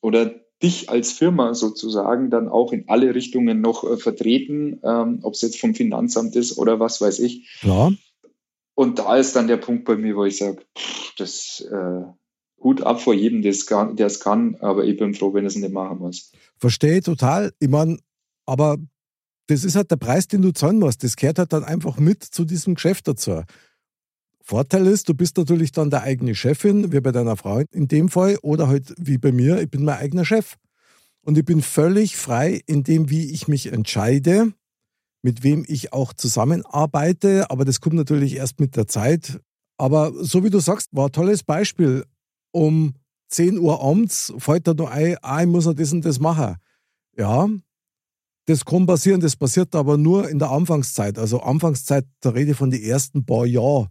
oder 0.00 0.34
dich 0.62 0.88
als 0.88 1.12
Firma 1.12 1.54
sozusagen 1.54 2.30
dann 2.30 2.48
auch 2.48 2.72
in 2.72 2.88
alle 2.88 3.14
Richtungen 3.14 3.60
noch 3.60 3.84
äh, 3.84 3.96
vertreten, 3.96 4.80
ähm, 4.82 5.20
ob 5.22 5.34
es 5.34 5.42
jetzt 5.42 5.60
vom 5.60 5.74
Finanzamt 5.74 6.36
ist 6.36 6.56
oder 6.58 6.80
was 6.80 7.00
weiß 7.00 7.18
ich. 7.20 7.60
Ja. 7.62 7.92
Und 8.74 8.98
da 8.98 9.16
ist 9.16 9.36
dann 9.36 9.46
der 9.46 9.56
Punkt 9.58 9.84
bei 9.84 9.96
mir, 9.96 10.16
wo 10.16 10.24
ich 10.24 10.38
sage, 10.38 10.62
das 11.18 11.60
äh, 11.70 12.02
Hut 12.60 12.82
ab 12.82 13.00
vor 13.00 13.14
jedem, 13.14 13.42
der 13.42 13.52
es 13.52 14.20
kann, 14.20 14.56
aber 14.60 14.84
ich 14.84 14.96
bin 14.96 15.14
froh, 15.14 15.34
wenn 15.34 15.44
es 15.44 15.54
nicht 15.54 15.72
machen 15.72 15.98
muss. 15.98 16.32
Verstehe 16.56 17.02
total. 17.02 17.52
Ich 17.60 17.68
meine, 17.68 17.98
aber 18.46 18.78
das 19.48 19.64
ist 19.64 19.76
halt 19.76 19.90
der 19.90 19.96
Preis, 19.96 20.28
den 20.28 20.42
du 20.42 20.52
zahlen 20.52 20.78
musst. 20.78 21.04
Das 21.04 21.16
gehört 21.16 21.38
halt 21.38 21.52
dann 21.52 21.64
einfach 21.64 21.98
mit 21.98 22.24
zu 22.24 22.44
diesem 22.44 22.74
Geschäft 22.74 23.06
dazu. 23.06 23.42
Vorteil 24.46 24.86
ist, 24.88 25.08
du 25.08 25.14
bist 25.14 25.38
natürlich 25.38 25.72
dann 25.72 25.88
der 25.88 26.02
eigene 26.02 26.34
Chefin, 26.34 26.92
wie 26.92 27.00
bei 27.00 27.12
deiner 27.12 27.34
Frau 27.38 27.62
in 27.72 27.88
dem 27.88 28.10
Fall, 28.10 28.36
oder 28.42 28.68
halt 28.68 28.94
wie 28.98 29.16
bei 29.16 29.32
mir, 29.32 29.58
ich 29.62 29.70
bin 29.70 29.84
mein 29.84 29.96
eigener 29.96 30.26
Chef. 30.26 30.56
Und 31.22 31.38
ich 31.38 31.46
bin 31.46 31.62
völlig 31.62 32.18
frei 32.18 32.60
in 32.66 32.84
dem, 32.84 33.08
wie 33.08 33.30
ich 33.32 33.48
mich 33.48 33.72
entscheide, 33.72 34.52
mit 35.22 35.42
wem 35.42 35.64
ich 35.66 35.94
auch 35.94 36.12
zusammenarbeite. 36.12 37.50
Aber 37.50 37.64
das 37.64 37.80
kommt 37.80 37.96
natürlich 37.96 38.36
erst 38.36 38.60
mit 38.60 38.76
der 38.76 38.86
Zeit. 38.86 39.40
Aber 39.78 40.12
so 40.22 40.44
wie 40.44 40.50
du 40.50 40.58
sagst, 40.58 40.90
war 40.92 41.06
ein 41.06 41.12
tolles 41.12 41.42
Beispiel. 41.42 42.04
Um 42.52 42.92
10 43.30 43.58
Uhr 43.58 43.82
abends 43.82 44.34
fällt 44.36 44.68
er 44.68 44.74
nur 44.74 44.90
ein, 44.90 45.16
ah, 45.22 45.40
ich 45.40 45.48
muss 45.48 45.64
noch 45.64 45.72
das 45.72 45.90
und 45.92 46.04
das 46.04 46.20
machen. 46.20 46.56
Ja, 47.16 47.48
das 48.44 48.66
kann 48.66 48.84
passieren, 48.84 49.22
das 49.22 49.36
passiert 49.36 49.74
aber 49.74 49.96
nur 49.96 50.28
in 50.28 50.38
der 50.38 50.50
Anfangszeit. 50.50 51.18
Also 51.18 51.40
Anfangszeit, 51.40 52.04
da 52.20 52.30
rede 52.30 52.50
ich 52.50 52.58
von 52.58 52.70
den 52.70 52.82
ersten 52.82 53.24
paar 53.24 53.46
Jahren. 53.46 53.88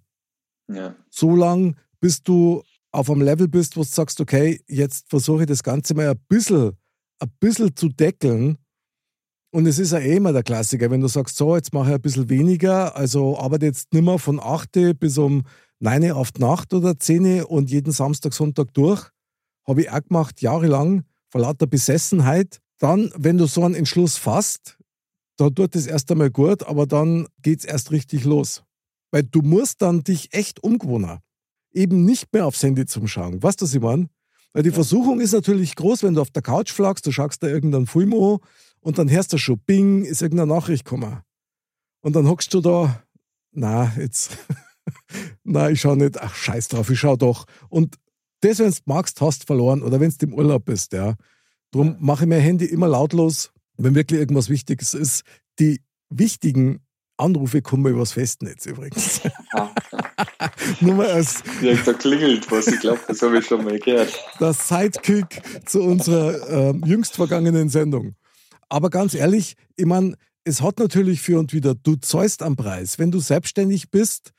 Ja. 0.67 0.95
So 1.09 1.35
lang, 1.35 1.75
bis 1.99 2.23
du 2.23 2.63
auf 2.91 3.09
einem 3.09 3.21
Level 3.21 3.47
bist, 3.47 3.75
wo 3.75 3.81
du 3.81 3.87
sagst, 3.87 4.21
okay, 4.21 4.61
jetzt 4.67 5.09
versuche 5.09 5.41
ich 5.41 5.47
das 5.47 5.63
Ganze 5.63 5.95
mal 5.95 6.09
ein 6.09 6.19
bisschen, 6.27 6.73
ein 7.19 7.31
bisschen 7.39 7.75
zu 7.75 7.89
deckeln. 7.89 8.57
Und 9.51 9.67
es 9.67 9.79
ist 9.79 9.91
ja 9.91 9.99
eh 9.99 10.17
immer 10.17 10.33
der 10.33 10.43
Klassiker, 10.43 10.89
wenn 10.89 11.01
du 11.01 11.07
sagst, 11.07 11.37
so, 11.37 11.55
jetzt 11.55 11.73
mache 11.73 11.89
ich 11.89 11.95
ein 11.95 12.01
bisschen 12.01 12.29
weniger, 12.29 12.95
also 12.95 13.37
arbeite 13.37 13.67
jetzt 13.67 13.93
nicht 13.93 14.03
mehr 14.03 14.19
von 14.19 14.39
8 14.39 14.99
bis 14.99 15.17
um 15.17 15.43
9 15.79 16.11
auf 16.11 16.31
die 16.31 16.41
Nacht 16.41 16.73
oder 16.73 16.97
10 16.97 17.43
und 17.43 17.69
jeden 17.69 17.91
Samstag, 17.91 18.33
Sonntag 18.33 18.73
durch. 18.73 19.09
Habe 19.67 19.81
ich 19.81 19.91
auch 19.91 20.01
gemacht, 20.01 20.41
jahrelang, 20.41 21.03
vor 21.29 21.41
lauter 21.41 21.67
Besessenheit. 21.67 22.59
Dann, 22.79 23.11
wenn 23.15 23.37
du 23.37 23.45
so 23.45 23.63
einen 23.63 23.75
Entschluss 23.75 24.17
fasst, 24.17 24.77
da 25.37 25.49
tut 25.49 25.75
es 25.75 25.87
erst 25.87 26.11
einmal 26.11 26.31
gut, 26.31 26.63
aber 26.63 26.85
dann 26.85 27.27
geht 27.41 27.59
es 27.59 27.65
erst 27.65 27.91
richtig 27.91 28.23
los. 28.23 28.63
Weil 29.13 29.21
du 29.21 29.43
musst 29.43 29.83
dann 29.83 30.03
dich 30.03 30.33
echt 30.33 30.63
umgewohnen. 30.63 31.19
Eben 31.71 32.03
nicht 32.03 32.33
mehr 32.33 32.47
aufs 32.47 32.63
Handy 32.63 32.87
zum 32.87 33.05
Schauen. 33.05 33.43
Weißt 33.43 33.61
du, 33.61 33.65
was 33.65 33.75
ich 33.75 33.79
meine? 33.79 34.09
Weil 34.53 34.63
die 34.63 34.71
Versuchung 34.71 35.19
ist 35.19 35.33
natürlich 35.33 35.75
groß, 35.75 36.01
wenn 36.01 36.15
du 36.15 36.21
auf 36.21 36.31
der 36.31 36.41
Couch 36.41 36.71
flagst, 36.71 37.05
du 37.05 37.11
schaust 37.11 37.43
da 37.43 37.47
irgendeinen 37.47 37.85
Film 37.85 38.11
an 38.15 38.39
und 38.79 38.97
dann 38.97 39.11
hörst 39.11 39.31
du 39.31 39.37
schon, 39.37 39.59
bing, 39.59 40.03
ist 40.03 40.23
irgendeine 40.23 40.51
Nachricht 40.51 40.85
gekommen. 40.85 41.21
Und 42.01 42.15
dann 42.15 42.27
hockst 42.27 42.55
du 42.55 42.61
da, 42.61 43.03
na, 43.51 43.93
jetzt, 43.99 44.35
na, 45.43 45.69
ich 45.69 45.81
schau 45.81 45.93
nicht, 45.93 46.19
ach, 46.19 46.33
scheiß 46.33 46.69
drauf, 46.69 46.89
ich 46.89 46.99
schau 46.99 47.15
doch. 47.15 47.45
Und 47.69 47.99
das, 48.39 48.57
wenn 48.57 48.71
du 48.71 48.77
magst, 48.85 49.21
hast 49.21 49.45
verloren 49.45 49.83
oder 49.83 49.99
wenn 49.99 50.09
du 50.09 50.25
im 50.25 50.33
Urlaub 50.33 50.65
bist, 50.65 50.91
ja. 50.91 51.17
Drum 51.69 51.97
mache 51.99 52.23
ich 52.23 52.29
mein 52.29 52.41
Handy 52.41 52.65
immer 52.65 52.87
lautlos, 52.87 53.51
wenn 53.77 53.93
wirklich 53.93 54.19
irgendwas 54.19 54.49
Wichtiges 54.49 54.95
ist. 54.95 55.21
Die 55.59 55.83
wichtigen 56.09 56.83
Anrufe 57.23 57.61
kommen 57.61 57.91
übers 57.91 58.11
Festnetz 58.11 58.65
übrigens. 58.65 59.21
Nur 60.81 60.95
mal 60.95 61.07
als. 61.07 61.43
Ja, 61.61 61.73
da 61.85 61.93
klingelt 61.93 62.49
was, 62.51 62.67
ich 62.67 62.79
glaube, 62.79 62.99
das 63.07 63.21
habe 63.21 63.39
ich 63.39 63.45
schon 63.45 63.63
mal 63.63 63.79
gehört. 63.79 64.13
Das 64.39 64.67
Sidekick 64.67 65.41
zu 65.65 65.81
unserer 65.81 66.73
äh, 66.73 66.73
jüngst 66.85 67.15
vergangenen 67.15 67.69
Sendung. 67.69 68.15
Aber 68.69 68.89
ganz 68.89 69.13
ehrlich, 69.13 69.55
ich 69.75 69.85
meine, 69.85 70.15
es 70.43 70.61
hat 70.61 70.79
natürlich 70.79 71.21
für 71.21 71.39
und 71.39 71.53
wieder, 71.53 71.75
du 71.75 71.95
zahlst 71.95 72.43
am 72.43 72.55
Preis. 72.55 72.99
Wenn 72.99 73.11
du 73.11 73.19
selbstständig 73.19 73.91
bist 73.91 74.31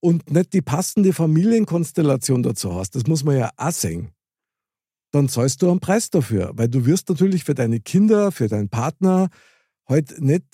und 0.00 0.30
nicht 0.30 0.52
die 0.52 0.62
passende 0.62 1.12
Familienkonstellation 1.12 2.42
dazu 2.42 2.74
hast, 2.74 2.96
das 2.96 3.06
muss 3.06 3.24
man 3.24 3.36
ja 3.36 3.50
auch 3.56 3.70
sehen, 3.70 4.10
dann 5.12 5.28
zahlst 5.28 5.62
du 5.62 5.70
einen 5.70 5.80
Preis 5.80 6.10
dafür. 6.10 6.52
Weil 6.54 6.68
du 6.68 6.86
wirst 6.86 7.08
natürlich 7.08 7.44
für 7.44 7.54
deine 7.54 7.80
Kinder, 7.80 8.32
für 8.32 8.48
deinen 8.48 8.68
Partner 8.68 9.28
halt 9.88 10.20
nicht 10.20 10.44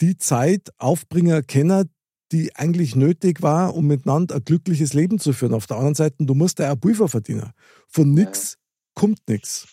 die 0.00 0.16
Zeit 0.16 0.70
aufbringen 0.78 1.46
können, 1.46 1.90
die 2.32 2.54
eigentlich 2.54 2.94
nötig 2.94 3.42
war, 3.42 3.74
um 3.74 3.86
miteinander 3.86 4.36
ein 4.36 4.44
glückliches 4.44 4.94
Leben 4.94 5.18
zu 5.18 5.32
führen. 5.32 5.54
Auf 5.54 5.66
der 5.66 5.76
anderen 5.76 5.94
Seite, 5.94 6.16
du 6.20 6.34
musst 6.34 6.58
ja 6.58 6.72
auch 6.72 6.80
Pulver 6.80 7.08
verdienen. 7.08 7.50
Von 7.88 8.14
nichts 8.14 8.52
ja. 8.52 8.58
kommt 8.94 9.28
nichts. 9.28 9.68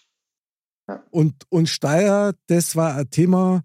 Ja. 0.88 1.03
Und, 1.12 1.36
und 1.50 1.69
Steier, 1.69 2.34
das 2.48 2.75
war 2.75 2.96
ein 2.96 3.10
Thema 3.10 3.63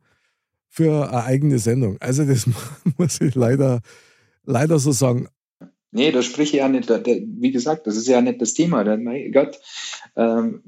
für 0.68 1.08
eine 1.08 1.24
eigene 1.24 1.58
Sendung. 1.58 1.96
Also 2.00 2.24
das 2.24 2.46
muss 2.98 3.20
ich 3.20 3.34
leider, 3.34 3.80
leider 4.44 4.78
so 4.78 4.92
sagen. 4.92 5.28
Nee, 5.90 6.10
da 6.10 6.22
spreche 6.22 6.56
ich 6.56 6.62
ja 6.62 6.68
nicht, 6.68 6.88
wie 6.88 7.50
gesagt, 7.50 7.86
das 7.86 7.96
ist 7.96 8.08
ja 8.08 8.20
nicht 8.22 8.40
das 8.40 8.54
Thema. 8.54 8.84
Mein 8.96 9.30
Gott, 9.32 9.60
ähm, 10.16 10.62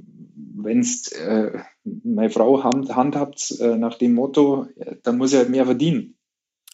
wenn 0.55 0.81
es 0.81 1.09
äh, 1.13 1.59
meine 1.85 2.31
Frau 2.31 2.65
hand, 2.65 2.95
handhabt 2.95 3.55
äh, 3.61 3.77
nach 3.77 3.97
dem 3.97 4.15
Motto, 4.15 4.67
dann 5.03 5.19
muss 5.19 5.33
ich 5.33 5.39
halt 5.39 5.51
mehr 5.51 5.65
verdienen. 5.65 6.17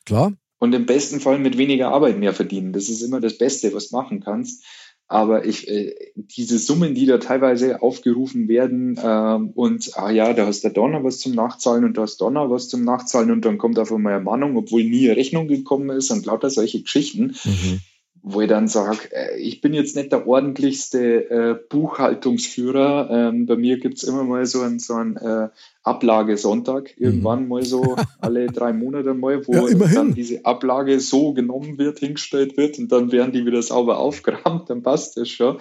Klar. 0.06 0.32
Und 0.58 0.74
im 0.74 0.86
besten 0.86 1.20
Fall 1.20 1.38
mit 1.38 1.56
weniger 1.56 1.90
Arbeit 1.90 2.18
mehr 2.18 2.34
verdienen. 2.34 2.72
Das 2.72 2.88
ist 2.88 3.02
immer 3.02 3.20
das 3.20 3.38
Beste, 3.38 3.72
was 3.72 3.88
du 3.88 3.96
machen 3.96 4.20
kannst. 4.20 4.64
Aber 5.08 5.44
ich, 5.44 5.66
äh, 5.68 5.94
diese 6.14 6.58
Summen, 6.58 6.94
die 6.94 7.06
da 7.06 7.18
teilweise 7.18 7.82
aufgerufen 7.82 8.46
werden, 8.46 8.96
ähm, 9.02 9.50
und 9.50 9.90
ah 9.96 10.10
ja, 10.10 10.32
da 10.34 10.46
hast 10.46 10.62
der 10.62 10.70
Donner 10.70 11.02
was 11.02 11.18
zum 11.18 11.32
Nachzahlen 11.32 11.84
und 11.84 11.96
da 11.96 12.02
hast 12.02 12.20
Donner 12.20 12.48
was 12.48 12.68
zum 12.68 12.84
Nachzahlen 12.84 13.32
und 13.32 13.44
dann 13.44 13.58
kommt 13.58 13.78
auf 13.80 13.90
einmal 13.90 14.14
eine 14.14 14.22
Mahnung, 14.22 14.56
obwohl 14.56 14.84
nie 14.84 15.08
eine 15.08 15.16
Rechnung 15.16 15.48
gekommen 15.48 15.90
ist 15.90 16.12
und 16.12 16.26
lauter 16.26 16.50
solche 16.50 16.82
Geschichten. 16.82 17.34
Mhm 17.44 17.80
wo 18.22 18.40
ich 18.40 18.48
dann 18.48 18.68
sage, 18.68 19.12
äh, 19.12 19.38
ich 19.38 19.60
bin 19.60 19.72
jetzt 19.72 19.96
nicht 19.96 20.12
der 20.12 20.26
ordentlichste 20.26 21.30
äh, 21.30 21.54
Buchhaltungsführer. 21.68 23.08
Ähm, 23.10 23.46
bei 23.46 23.56
mir 23.56 23.78
gibt's 23.78 24.02
immer 24.02 24.24
mal 24.24 24.44
so 24.46 24.60
einen, 24.60 24.78
so 24.78 24.94
einen 24.94 25.16
äh, 25.16 25.48
Ablagesonntag, 25.82 26.94
mhm. 26.98 27.04
irgendwann 27.04 27.48
mal 27.48 27.64
so 27.64 27.96
alle 28.20 28.46
drei 28.46 28.72
Monate 28.72 29.14
mal, 29.14 29.46
wo 29.46 29.68
ja, 29.68 29.74
dann 29.94 30.14
diese 30.14 30.44
Ablage 30.44 31.00
so 31.00 31.32
genommen 31.32 31.78
wird, 31.78 32.00
hingestellt 32.00 32.56
wird 32.56 32.78
und 32.78 32.92
dann 32.92 33.12
werden 33.12 33.32
die 33.32 33.46
wieder 33.46 33.62
sauber 33.62 33.98
aufgerammt, 33.98 34.68
dann 34.68 34.82
passt 34.82 35.16
das 35.16 35.28
schon. 35.28 35.58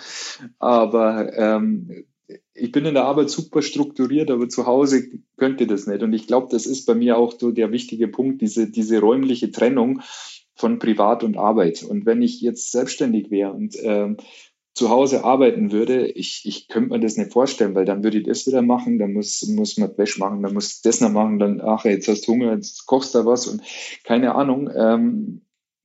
Aber 0.60 1.32
ähm, 1.38 2.06
ich 2.54 2.72
bin 2.72 2.86
in 2.86 2.94
der 2.94 3.06
Arbeit 3.06 3.30
super 3.30 3.62
strukturiert, 3.62 4.30
aber 4.30 4.50
zu 4.50 4.66
Hause 4.66 5.04
könnte 5.38 5.66
das 5.66 5.88
nicht. 5.88 6.04
Und 6.04 6.14
ich 6.14 6.28
glaube, 6.28 6.48
das 6.52 6.66
ist 6.66 6.86
bei 6.86 6.94
mir 6.94 7.18
auch 7.18 7.34
so 7.40 7.52
der 7.52 7.72
wichtige 7.72 8.08
Punkt, 8.08 8.42
diese, 8.42 8.70
diese 8.70 9.00
räumliche 9.00 9.52
Trennung 9.52 10.02
von 10.60 10.78
Privat 10.78 11.24
und 11.24 11.38
Arbeit. 11.38 11.84
Und 11.84 12.06
wenn 12.06 12.22
ich 12.22 12.42
jetzt 12.42 12.72
selbstständig 12.74 13.32
wäre 13.32 13.54
und 13.54 13.78
ähm, 13.82 14.18
zu 14.74 14.90
Hause 14.90 15.24
arbeiten 15.24 15.72
würde, 15.72 16.08
ich, 16.08 16.42
ich 16.44 16.68
könnte 16.68 16.90
mir 16.90 17.00
das 17.00 17.16
nicht 17.16 17.32
vorstellen, 17.32 17.76
weil 17.76 17.86
dann 17.86 18.04
würde 18.04 18.18
ich 18.18 18.26
das 18.26 18.46
wieder 18.46 18.62
machen, 18.62 19.00
dann 19.00 19.14
muss, 19.14 19.42
muss 19.48 19.78
man 19.78 19.98
Wäsche 19.98 20.20
machen, 20.20 20.44
dann 20.44 20.54
muss 20.54 20.82
das 20.82 21.00
noch 21.00 21.12
machen, 21.12 21.40
dann, 21.40 21.62
ach, 21.62 21.86
jetzt 21.86 22.10
hast 22.10 22.28
du 22.28 22.34
Hunger, 22.34 22.54
jetzt 22.54 22.86
kochst 22.86 23.16
du 23.16 23.26
was 23.26 23.48
und 23.48 23.62
keine 24.04 24.36
Ahnung. 24.36 24.70
Ähm, 24.76 25.42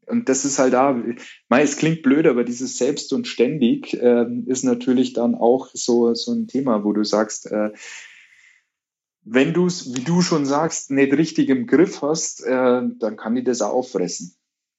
und 0.06 0.28
das 0.28 0.44
ist 0.44 0.58
halt 0.58 0.74
da, 0.74 1.00
es 1.50 1.76
klingt 1.76 2.02
blöd, 2.02 2.26
aber 2.26 2.42
dieses 2.42 2.76
Selbst 2.76 3.12
und 3.12 3.28
ständig 3.28 3.94
äh, 3.94 4.26
ist 4.46 4.64
natürlich 4.64 5.12
dann 5.12 5.36
auch 5.36 5.70
so, 5.72 6.14
so 6.14 6.32
ein 6.32 6.48
Thema, 6.48 6.82
wo 6.84 6.92
du 6.92 7.04
sagst, 7.04 7.46
äh, 7.46 7.70
wenn 9.22 9.54
du 9.54 9.66
es, 9.66 9.94
wie 9.94 10.02
du 10.02 10.20
schon 10.20 10.44
sagst, 10.44 10.90
nicht 10.90 11.12
richtig 11.12 11.48
im 11.48 11.68
Griff 11.68 12.02
hast, 12.02 12.44
äh, 12.44 12.82
dann 12.98 13.16
kann 13.16 13.36
ich 13.36 13.44
das 13.44 13.62
auch 13.62 13.72
auffressen. 13.72 14.34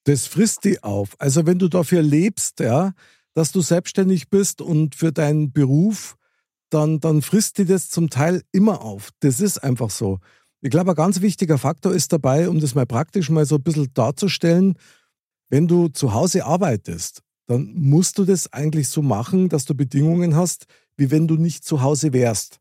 Das 0.05 0.27
frisst 0.27 0.63
die 0.63 0.81
auf. 0.83 1.15
Also 1.19 1.45
wenn 1.45 1.59
du 1.59 1.67
dafür 1.67 2.01
lebst, 2.01 2.59
ja, 2.59 2.93
dass 3.33 3.51
du 3.51 3.62
selbstständig 3.62 4.29
bist 4.29 4.62
und 4.62 4.95
für 4.95 5.12
deinen 5.12 5.51
Beruf, 5.51 6.15
dann, 6.69 7.00
dann 7.00 7.21
frisst 7.21 7.57
die 7.57 7.65
das 7.65 7.89
zum 7.89 8.09
Teil 8.09 8.43
immer 8.51 8.81
auf. 8.81 9.09
Das 9.19 9.39
ist 9.39 9.59
einfach 9.59 9.89
so. 9.89 10.19
Ich 10.62 10.69
glaube, 10.69 10.91
ein 10.91 10.95
ganz 10.95 11.21
wichtiger 11.21 11.57
Faktor 11.57 11.93
ist 11.93 12.13
dabei, 12.13 12.50
um 12.50 12.59
das 12.59 12.75
mal 12.75 12.85
praktisch 12.85 13.29
mal 13.29 13.45
so 13.45 13.55
ein 13.55 13.63
bisschen 13.63 13.93
darzustellen, 13.93 14.75
wenn 15.50 15.67
du 15.67 15.89
zu 15.89 16.13
Hause 16.13 16.45
arbeitest, 16.45 17.21
dann 17.47 17.74
musst 17.75 18.17
du 18.17 18.25
das 18.25 18.51
eigentlich 18.51 18.88
so 18.88 19.01
machen, 19.01 19.50
dass 19.50 19.65
du 19.65 19.75
Bedingungen 19.75 20.35
hast, 20.35 20.65
wie 20.97 21.12
wenn 21.12 21.27
du 21.27 21.35
nicht 21.35 21.65
zu 21.65 21.81
Hause 21.81 22.13
wärst. 22.13 22.59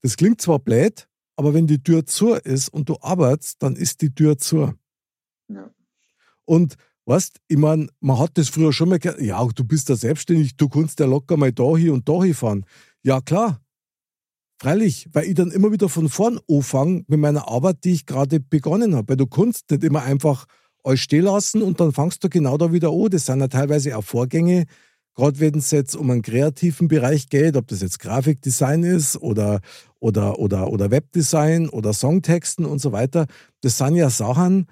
Das 0.00 0.16
klingt 0.16 0.40
zwar 0.40 0.58
blöd, 0.58 1.08
aber 1.36 1.54
wenn 1.54 1.66
die 1.66 1.82
Tür 1.82 2.06
zu 2.06 2.34
ist 2.34 2.68
und 2.68 2.88
du 2.88 2.96
arbeitest, 3.00 3.62
dann 3.62 3.76
ist 3.76 4.00
die 4.02 4.14
Tür 4.14 4.36
zu. 4.36 4.74
Ja. 5.54 5.70
Und 6.44 6.76
weißt, 7.06 7.40
ich 7.48 7.56
meine, 7.56 7.88
man 8.00 8.18
hat 8.18 8.32
das 8.34 8.48
früher 8.48 8.72
schon 8.72 8.88
mal 8.88 8.98
gehört, 8.98 9.20
ja, 9.20 9.44
du 9.44 9.64
bist 9.64 9.88
ja 9.88 9.96
selbstständig, 9.96 10.56
du 10.56 10.68
kannst 10.68 11.00
ja 11.00 11.06
locker 11.06 11.36
mal 11.36 11.52
da 11.52 11.76
hier 11.76 11.92
und 11.92 12.08
da 12.08 12.20
fahren. 12.32 12.64
Ja, 13.02 13.20
klar. 13.20 13.60
Freilich, 14.60 15.08
weil 15.12 15.24
ich 15.24 15.34
dann 15.34 15.50
immer 15.50 15.72
wieder 15.72 15.88
von 15.88 16.08
vorn 16.08 16.38
anfange 16.48 17.04
mit 17.08 17.18
meiner 17.18 17.48
Arbeit, 17.48 17.78
die 17.82 17.92
ich 17.92 18.06
gerade 18.06 18.38
begonnen 18.38 18.94
habe. 18.94 19.08
Weil 19.08 19.16
du 19.16 19.26
kannst 19.26 19.70
nicht 19.72 19.82
immer 19.82 20.02
einfach 20.02 20.46
alles 20.84 21.00
stehen 21.00 21.24
lassen 21.24 21.62
und 21.62 21.80
dann 21.80 21.92
fangst 21.92 22.22
du 22.22 22.28
genau 22.28 22.56
da 22.58 22.72
wieder 22.72 22.90
an. 22.90 23.10
Das 23.10 23.26
sind 23.26 23.40
ja 23.40 23.48
teilweise 23.48 23.96
auch 23.96 24.04
Vorgänge, 24.04 24.66
gerade 25.14 25.40
wenn 25.40 25.56
es 25.56 25.72
jetzt 25.72 25.96
um 25.96 26.10
einen 26.10 26.22
kreativen 26.22 26.86
Bereich 26.86 27.28
geht, 27.28 27.56
ob 27.56 27.66
das 27.68 27.82
jetzt 27.82 27.98
Grafikdesign 27.98 28.84
ist 28.84 29.16
oder, 29.16 29.60
oder, 29.98 30.38
oder, 30.38 30.68
oder 30.70 30.92
Webdesign 30.92 31.68
oder 31.68 31.92
Songtexten 31.92 32.64
und 32.64 32.80
so 32.80 32.92
weiter. 32.92 33.26
Das 33.62 33.78
sind 33.78 33.96
ja 33.96 34.10
Sachen, 34.10 34.66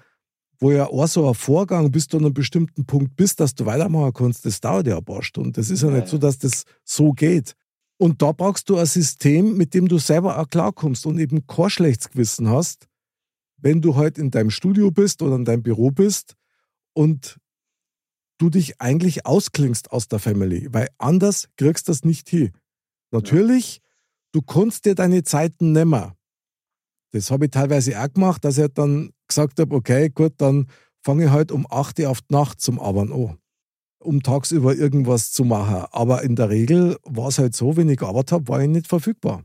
wo 0.61 0.71
ja 0.71 0.87
auch 0.87 1.07
so 1.07 1.27
ein 1.27 1.33
Vorgang, 1.33 1.91
bis 1.91 2.07
du 2.07 2.17
an 2.17 2.25
einem 2.25 2.33
bestimmten 2.33 2.85
Punkt 2.85 3.15
bist, 3.15 3.39
dass 3.39 3.55
du 3.55 3.65
weitermachen 3.65 4.13
kannst, 4.13 4.45
das 4.45 4.61
dauert 4.61 4.85
ja 4.85 4.97
ein 4.97 5.03
paar 5.03 5.23
Stunden. 5.23 5.53
Das 5.53 5.71
ist 5.71 5.81
ja, 5.81 5.89
ja 5.89 5.95
nicht 5.95 6.07
so, 6.07 6.19
dass 6.19 6.37
das 6.37 6.65
so 6.83 7.11
geht. 7.13 7.55
Und 7.97 8.21
da 8.21 8.31
brauchst 8.31 8.69
du 8.69 8.77
ein 8.77 8.85
System, 8.85 9.57
mit 9.57 9.73
dem 9.73 9.87
du 9.87 9.97
selber 9.97 10.39
auch 10.39 10.47
klarkommst 10.47 11.05
und 11.07 11.19
eben 11.19 11.45
kein 11.47 11.69
schlechtes 11.71 12.11
Gewissen 12.11 12.47
hast, 12.47 12.87
wenn 13.57 13.81
du 13.81 13.95
halt 13.95 14.19
in 14.19 14.29
deinem 14.29 14.51
Studio 14.51 14.91
bist 14.91 15.23
oder 15.23 15.35
in 15.35 15.45
deinem 15.45 15.63
Büro 15.63 15.89
bist 15.89 16.35
und 16.93 17.37
du 18.37 18.49
dich 18.49 18.79
eigentlich 18.79 19.25
ausklingst 19.25 19.91
aus 19.91 20.07
der 20.07 20.19
Family, 20.19 20.67
weil 20.71 20.89
anders 20.99 21.49
kriegst 21.57 21.87
du 21.87 21.91
das 21.91 22.03
nicht 22.03 22.29
hin. 22.29 22.51
Natürlich, 23.11 23.77
ja. 23.77 23.81
du 24.33 24.41
kannst 24.41 24.85
dir 24.85 24.95
deine 24.95 25.23
Zeiten 25.23 25.71
nehmen. 25.71 26.11
Das 27.11 27.29
habe 27.29 27.45
ich 27.45 27.51
teilweise 27.51 27.99
auch 27.99 28.11
gemacht, 28.13 28.45
dass 28.45 28.57
ich 28.57 28.73
dann 28.73 29.11
gesagt 29.31 29.59
habe, 29.59 29.75
okay, 29.75 30.09
gut, 30.09 30.33
dann 30.37 30.67
fange 31.01 31.25
ich 31.25 31.31
halt 31.31 31.51
um 31.51 31.65
8 31.69 31.99
Uhr 31.99 32.09
auf 32.09 32.21
die 32.21 32.33
Nacht 32.33 32.61
zum 32.61 32.79
Arbeiten 32.79 33.11
an. 33.11 33.37
um 33.99 34.23
tagsüber 34.23 34.75
irgendwas 34.75 35.31
zu 35.31 35.43
machen. 35.43 35.85
Aber 35.91 36.23
in 36.23 36.35
der 36.35 36.49
Regel 36.49 36.97
war 37.03 37.27
es 37.27 37.39
halt 37.39 37.55
so, 37.55 37.77
wenn 37.77 37.89
ich 37.89 37.97
gearbeitet 37.97 38.31
habe, 38.31 38.47
war 38.47 38.61
ich 38.61 38.67
nicht 38.67 38.87
verfügbar. 38.87 39.43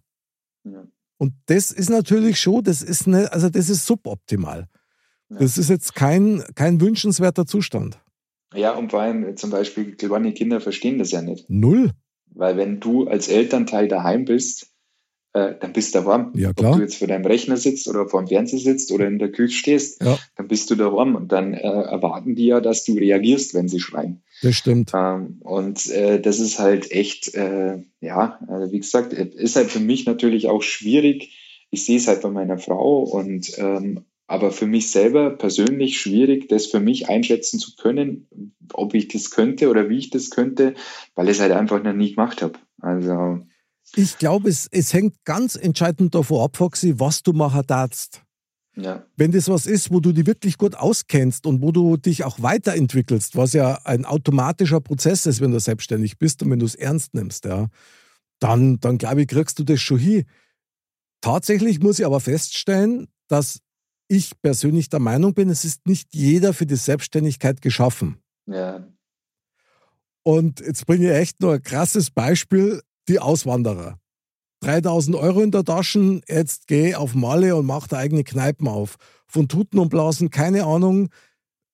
Ja. 0.65 0.85
Und 1.19 1.35
das 1.47 1.71
ist 1.71 1.91
natürlich 1.91 2.41
schon, 2.41 2.63
das 2.65 2.83
ist 2.83 3.07
eine, 3.07 3.33
also 3.33 3.49
das 3.49 3.69
ist 3.71 3.87
suboptimal. 3.87 4.69
Ja. 5.31 5.39
Das 5.39 5.59
ist 5.59 5.71
jetzt 5.71 5.95
kein, 5.95 6.43
kein 6.55 6.81
wünschenswerter 6.81 7.47
Zustand. 7.47 7.99
Ja, 8.55 8.73
und 8.73 8.91
vor 8.91 9.01
allem 9.01 9.37
zum 9.37 9.51
Beispiel 9.51 9.97
kleine 9.97 10.33
Kinder 10.33 10.61
verstehen 10.61 10.99
das 10.99 11.11
ja 11.11 11.23
nicht. 11.23 11.49
Null. 11.51 11.91
Weil 12.27 12.57
wenn 12.57 12.81
du 12.81 13.09
als 13.09 13.29
Elternteil 13.29 13.89
daheim 13.89 14.25
bist, 14.25 14.69
äh, 15.37 15.55
dann 15.61 15.73
bist 15.75 15.95
du 15.95 16.05
warm. 16.07 16.33
Ja, 16.35 16.53
klar. 16.55 16.73
Ob 16.73 16.77
du 16.79 16.83
jetzt 16.83 16.97
vor 16.97 17.09
deinem 17.09 17.27
Rechner 17.27 17.59
sitzt 17.59 17.89
oder 17.89 18.09
vor 18.09 18.23
dem 18.23 18.29
Fernseher 18.29 18.59
sitzt 18.59 18.91
oder 18.91 19.07
in 19.07 19.19
der 19.19 19.31
Küche 19.31 19.59
stehst, 19.59 20.03
ja. 20.03 20.19
dann 20.37 20.49
bist 20.49 20.71
du 20.71 20.77
da 20.77 20.91
warm 20.93 21.15
und 21.15 21.31
dann 21.31 21.53
äh, 21.53 21.59
erwarten 21.59 22.35
die 22.35 22.47
ja, 22.47 22.61
dass 22.61 22.85
du 22.85 22.95
reagierst, 22.95 23.53
wenn 23.53 23.69
sie 23.69 23.81
schreien. 23.81 24.23
Das 24.43 24.55
stimmt. 24.55 24.93
Ähm, 24.95 25.41
und 25.41 25.91
äh, 25.91 26.21
das 26.21 26.41
ist 26.41 26.59
halt 26.59 26.91
echt, 26.91 27.35
äh, 27.35 27.83
ja, 28.01 28.39
also 28.49 28.73
wie 28.73 28.81
gesagt, 28.81 29.13
ist 29.13 29.57
halt 29.57 29.71
für 29.71 29.81
mich 29.81 30.07
natürlich 30.07 30.49
auch 30.49 30.63
schwierig. 30.63 31.37
Ich 31.71 31.85
sehe 31.85 31.99
es 31.99 32.09
halt 32.09 32.23
bei 32.23 32.31
meiner 32.31 32.59
Frau 32.59 33.03
und 33.03 33.53
ähm, 33.59 34.05
aber 34.29 34.51
für 34.51 34.67
mich 34.67 34.91
selber 34.91 35.31
persönlich 35.31 36.01
schwierig, 36.01 36.49
das 36.49 36.67
für 36.67 36.81
mich 36.81 37.09
einschätzen 37.09 37.61
zu 37.61 37.77
können, 37.77 38.27
ob 38.73 38.95
ich 38.95 39.09
das 39.09 39.31
könnte 39.31 39.69
oder 39.69 39.89
wie 39.89 39.99
ich 39.99 40.11
das 40.11 40.31
könnte, 40.31 40.75
weil 41.15 41.29
ich 41.29 41.37
es 41.37 41.41
halt 41.41 41.53
einfach 41.53 41.83
noch 41.83 41.93
nie 41.93 42.15
gemacht 42.15 42.43
habe. 42.43 42.59
Also 42.81 43.41
ich 43.95 44.19
glaube, 44.19 44.49
es, 44.49 44.69
es 44.71 44.93
hängt 44.93 45.25
ganz 45.25 45.57
entscheidend 45.57 46.15
davon 46.15 46.43
ab, 46.43 46.57
Foxy, 46.57 46.99
was 46.99 47.23
du 47.23 47.33
machen 47.33 47.63
darfst. 47.67 48.23
Ja. 48.77 49.07
Wenn 49.17 49.33
das 49.33 49.49
was 49.49 49.65
ist, 49.67 49.91
wo 49.91 50.01
du 50.01 50.13
dich 50.13 50.27
wirklich 50.27 50.59
gut 50.59 50.75
auskennst 50.75 51.47
und 51.47 51.63
wo 51.63 51.73
du 51.73 51.97
dich 51.97 52.25
auch 52.25 52.43
weiterentwickelst, 52.43 53.35
was 53.35 53.55
ja 53.55 53.81
ein 53.85 54.05
automatischer 54.05 54.81
Prozess 54.81 55.25
ist, 55.25 55.41
wenn 55.41 55.53
du 55.53 55.61
selbstständig 55.61 56.19
bist 56.19 56.43
und 56.43 56.51
wenn 56.51 56.59
du 56.59 56.67
es 56.67 56.75
ernst 56.75 57.15
nimmst, 57.15 57.47
ja, 57.47 57.69
dann, 58.39 58.79
dann 58.81 58.99
glaube 58.99 59.23
ich, 59.23 59.29
kriegst 59.29 59.59
du 59.59 59.65
das 59.65 59.81
schon 59.81 59.99
hin. 59.99 60.25
Tatsächlich 61.23 61.81
muss 61.81 61.99
ich 61.99 62.05
aber 62.05 62.21
feststellen, 62.21 63.09
dass 63.29 63.61
ich 64.09 64.41
persönlich 64.43 64.91
der 64.91 65.01
Meinung 65.01 65.33
bin, 65.33 65.49
es 65.49 65.65
ist 65.65 65.87
nicht 65.87 66.15
jeder 66.15 66.53
für 66.53 66.67
die 66.67 66.77
Selbstständigkeit 66.77 67.63
geschaffen. 67.63 68.19
Ja. 68.47 68.87
Und 70.23 70.61
jetzt 70.61 70.87
bringe 70.87 71.07
ich 71.07 71.17
echt 71.17 71.41
nur 71.41 71.55
ein 71.55 71.63
krasses 71.63 72.11
Beispiel, 72.11 72.83
die 73.09 73.19
Auswanderer. 73.19 73.99
3000 74.61 75.17
Euro 75.17 75.43
in 75.43 75.51
der 75.51 75.65
Tasche, 75.65 76.21
jetzt 76.29 76.67
geh 76.67 76.95
auf 76.95 77.15
Malle 77.15 77.57
und 77.57 77.67
mach 77.67 77.87
da 77.87 77.99
eigene 77.99 78.25
Kneipen 78.25 78.69
auf. 78.69 78.97
Von 79.27 79.49
Tuten 79.49 79.79
und 79.79 79.91
Blasen, 79.91 80.31
keine 80.31 80.65
Ahnung, 80.65 81.09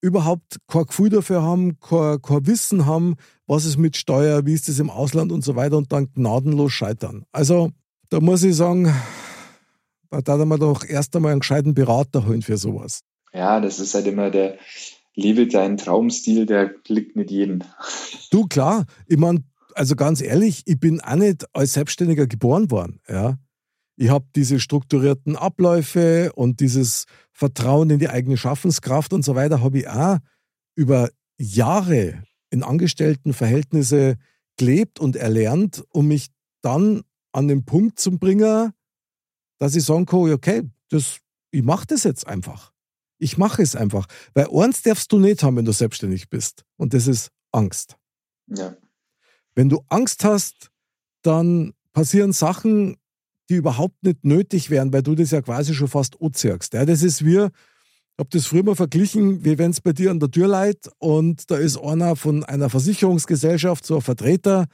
überhaupt 0.01 0.57
kein 0.67 0.85
Gefühl 0.85 1.09
dafür 1.09 1.43
haben, 1.43 1.79
kein, 1.79 2.21
kein 2.21 2.45
Wissen 2.45 2.85
haben, 2.85 3.15
was 3.47 3.65
ist 3.65 3.77
mit 3.77 3.95
Steuer, 3.95 4.45
wie 4.45 4.53
ist 4.53 4.67
das 4.67 4.79
im 4.79 4.89
Ausland 4.89 5.31
und 5.31 5.43
so 5.43 5.55
weiter 5.55 5.77
und 5.77 5.91
dann 5.91 6.11
gnadenlos 6.13 6.73
scheitern. 6.73 7.25
Also, 7.31 7.71
da 8.09 8.19
muss 8.19 8.43
ich 8.43 8.55
sagen, 8.55 8.93
da 10.09 10.21
darf 10.21 10.45
man 10.45 10.59
doch 10.59 10.85
erst 10.85 11.15
einmal 11.15 11.31
einen 11.31 11.39
gescheiten 11.39 11.73
Berater 11.73 12.25
holen 12.27 12.41
für 12.41 12.57
sowas. 12.57 13.01
Ja, 13.33 13.59
das 13.61 13.79
ist 13.79 13.95
halt 13.95 14.05
immer 14.05 14.29
der, 14.29 14.57
liebe 15.15 15.47
deinen 15.47 15.77
Traumstil, 15.77 16.45
der 16.45 16.75
liegt 16.87 17.15
nicht 17.15 17.31
jeden. 17.31 17.63
Du, 18.29 18.45
klar. 18.45 18.85
Ich 19.07 19.17
meine, 19.17 19.43
also 19.75 19.95
ganz 19.95 20.21
ehrlich, 20.21 20.63
ich 20.65 20.79
bin 20.79 21.01
auch 21.01 21.15
nicht 21.15 21.45
als 21.53 21.73
Selbstständiger 21.73 22.27
geboren 22.27 22.71
worden. 22.71 22.99
Ja. 23.07 23.37
Ich 23.95 24.09
habe 24.09 24.25
diese 24.35 24.59
strukturierten 24.59 25.35
Abläufe 25.35 26.31
und 26.33 26.59
dieses 26.59 27.05
Vertrauen 27.31 27.89
in 27.89 27.99
die 27.99 28.09
eigene 28.09 28.37
Schaffenskraft 28.37 29.13
und 29.13 29.23
so 29.23 29.35
weiter, 29.35 29.61
habe 29.61 29.79
ich 29.79 29.87
auch 29.87 30.17
über 30.75 31.09
Jahre 31.37 32.23
in 32.49 32.63
Angestelltenverhältnisse 32.63 34.17
gelebt 34.57 34.99
und 34.99 35.15
erlernt, 35.15 35.83
um 35.89 36.07
mich 36.07 36.29
dann 36.61 37.03
an 37.31 37.47
den 37.47 37.65
Punkt 37.65 37.99
zu 37.99 38.17
bringen, 38.17 38.71
dass 39.59 39.75
ich 39.75 39.83
sagen 39.83 40.05
kann, 40.05 40.31
okay, 40.31 40.63
das, 40.89 41.19
ich 41.51 41.63
mache 41.63 41.87
das 41.87 42.03
jetzt 42.03 42.27
einfach. 42.27 42.71
Ich 43.17 43.37
mache 43.37 43.61
es 43.61 43.75
einfach. 43.75 44.07
Weil 44.33 44.47
eins 44.51 44.81
darfst 44.81 45.11
du 45.11 45.19
nicht 45.19 45.43
haben, 45.43 45.57
wenn 45.57 45.65
du 45.65 45.71
selbstständig 45.71 46.29
bist. 46.29 46.65
Und 46.77 46.93
das 46.93 47.07
ist 47.07 47.31
Angst. 47.51 47.97
Ja. 48.47 48.75
Wenn 49.55 49.69
du 49.69 49.83
Angst 49.89 50.23
hast, 50.23 50.69
dann 51.21 51.73
passieren 51.93 52.33
Sachen, 52.33 52.97
die 53.49 53.55
überhaupt 53.55 54.03
nicht 54.03 54.23
nötig 54.23 54.69
wären, 54.69 54.93
weil 54.93 55.03
du 55.03 55.15
das 55.15 55.31
ja 55.31 55.41
quasi 55.41 55.73
schon 55.73 55.87
fast 55.87 56.19
anziehst. 56.21 56.73
Ja, 56.73 56.85
das 56.85 57.03
ist 57.03 57.25
wie, 57.25 57.35
ich 57.35 58.19
habe 58.19 58.29
das 58.29 58.45
früher 58.45 58.63
mal 58.63 58.75
verglichen, 58.75 59.43
wie 59.43 59.57
wenn 59.57 59.71
es 59.71 59.81
bei 59.81 59.93
dir 59.93 60.11
an 60.11 60.19
der 60.19 60.31
Tür 60.31 60.47
leiht 60.47 60.89
und 60.99 61.49
da 61.51 61.57
ist 61.57 61.77
einer 61.77 62.15
von 62.15 62.43
einer 62.43 62.69
Versicherungsgesellschaft, 62.69 63.85
so 63.85 63.95
ein 63.95 64.01
Vertreter, 64.01 64.65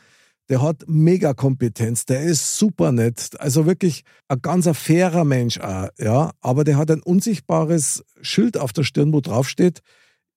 der 0.50 0.62
hat 0.62 0.84
mega 0.88 1.34
Kompetenz, 1.34 2.06
der 2.06 2.22
ist 2.24 2.58
super 2.58 2.92
nett, 2.92 3.40
also 3.40 3.66
wirklich 3.66 4.04
ein 4.28 4.42
ganz 4.42 4.68
fairer 4.78 5.24
Mensch 5.24 5.60
auch, 5.60 5.90
ja, 5.98 6.32
aber 6.42 6.64
der 6.64 6.78
hat 6.78 6.92
ein 6.92 7.02
unsichtbares 7.02 8.04
Schild 8.22 8.58
auf 8.58 8.74
der 8.74 8.84
Stirn, 8.84 9.14
wo 9.14 9.22
drauf 9.22 9.48
steht, 9.48 9.82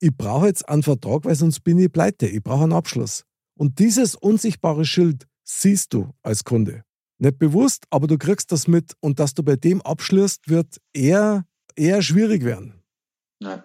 ich 0.01 0.15
brauche 0.17 0.47
jetzt 0.47 0.69
einen 0.69 0.83
Vertrag, 0.83 1.25
weil 1.25 1.35
sonst 1.35 1.61
bin 1.61 1.79
ich 1.79 1.93
pleite, 1.93 2.27
ich 2.27 2.43
brauche 2.43 2.65
einen 2.65 2.73
Abschluss. 2.73 3.25
Und 3.55 3.79
dieses 3.79 4.15
unsichtbare 4.15 4.85
Schild 4.85 5.27
siehst 5.45 5.93
du 5.93 6.13
als 6.23 6.45
Kunde. 6.45 6.85
Nicht 7.19 7.39
bewusst, 7.39 7.85
aber 7.91 8.07
du 8.07 8.19
kriegst 8.19 8.51
das 8.51 8.67
mit 8.67 8.95
und 9.01 9.21
dass 9.21 9.35
du 9.35 9.43
bei 9.43 9.57
dem 9.57 9.81
abschließt, 9.83 10.49
wird 10.49 10.81
eher, 10.93 11.45
eher 11.77 12.03
schwierig 12.03 12.45
werden. 12.45 12.83
Nein. 13.41 13.63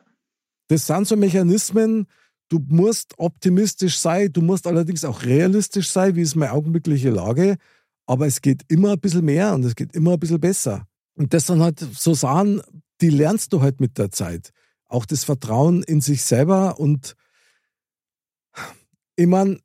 Das 0.68 0.86
sind 0.86 1.08
so 1.08 1.16
Mechanismen, 1.16 2.08
Du 2.50 2.60
musst 2.70 3.14
optimistisch 3.18 4.00
sein, 4.00 4.32
du 4.32 4.42
musst 4.42 4.68
allerdings 4.68 5.04
auch 5.04 5.24
realistisch 5.24 5.90
sein, 5.90 6.16
wie 6.16 6.22
ist 6.22 6.36
meine 6.36 6.54
augenblickliche 6.54 7.10
Lage. 7.10 7.58
Aber 8.06 8.26
es 8.26 8.42
geht 8.42 8.64
immer 8.70 8.94
ein 8.94 9.00
bisschen 9.00 9.26
mehr 9.26 9.54
und 9.54 9.66
es 9.66 9.76
geht 9.76 9.94
immer 9.94 10.14
ein 10.14 10.20
bisschen 10.20 10.40
besser. 10.40 10.88
Und 11.16 11.34
das 11.34 11.48
sind 11.48 11.62
halt 11.62 11.80
so 11.80 12.14
Sachen, 12.14 12.62
die 13.02 13.10
lernst 13.10 13.52
du 13.52 13.62
halt 13.62 13.82
mit 13.82 13.98
der 13.98 14.12
Zeit. 14.12 14.52
Auch 14.86 15.06
das 15.06 15.26
Vertrauen 15.26 15.84
in 15.84 16.00
sich 16.00 16.24
selber 16.24 16.80
und 16.80 17.16
ich 19.18 19.28
meine, 19.28 19.60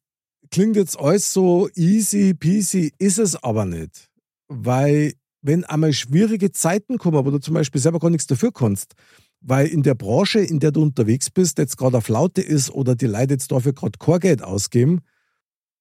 klingt 0.52 0.76
jetzt 0.76 0.98
alles 0.98 1.32
so 1.32 1.68
easy 1.74 2.34
peasy, 2.34 2.92
ist 2.98 3.18
es 3.18 3.42
aber 3.42 3.64
nicht. 3.64 4.08
Weil 4.48 5.14
wenn 5.40 5.64
einmal 5.64 5.92
schwierige 5.92 6.52
Zeiten 6.52 6.98
kommen, 6.98 7.24
wo 7.24 7.30
du 7.30 7.38
zum 7.38 7.54
Beispiel 7.54 7.80
selber 7.80 7.98
gar 7.98 8.10
nichts 8.10 8.28
dafür 8.28 8.52
kannst, 8.52 8.94
weil 9.40 9.66
in 9.66 9.82
der 9.82 9.96
Branche, 9.96 10.38
in 10.38 10.60
der 10.60 10.70
du 10.70 10.82
unterwegs 10.82 11.30
bist, 11.30 11.58
jetzt 11.58 11.76
gerade 11.76 11.98
auf 11.98 12.08
Laute 12.08 12.42
ist 12.42 12.70
oder 12.70 12.94
die 12.94 13.06
Leute 13.06 13.34
jetzt 13.34 13.50
dafür 13.50 13.72
gerade 13.72 13.98
kein 13.98 14.20
Geld 14.20 14.44
ausgeben, 14.44 15.00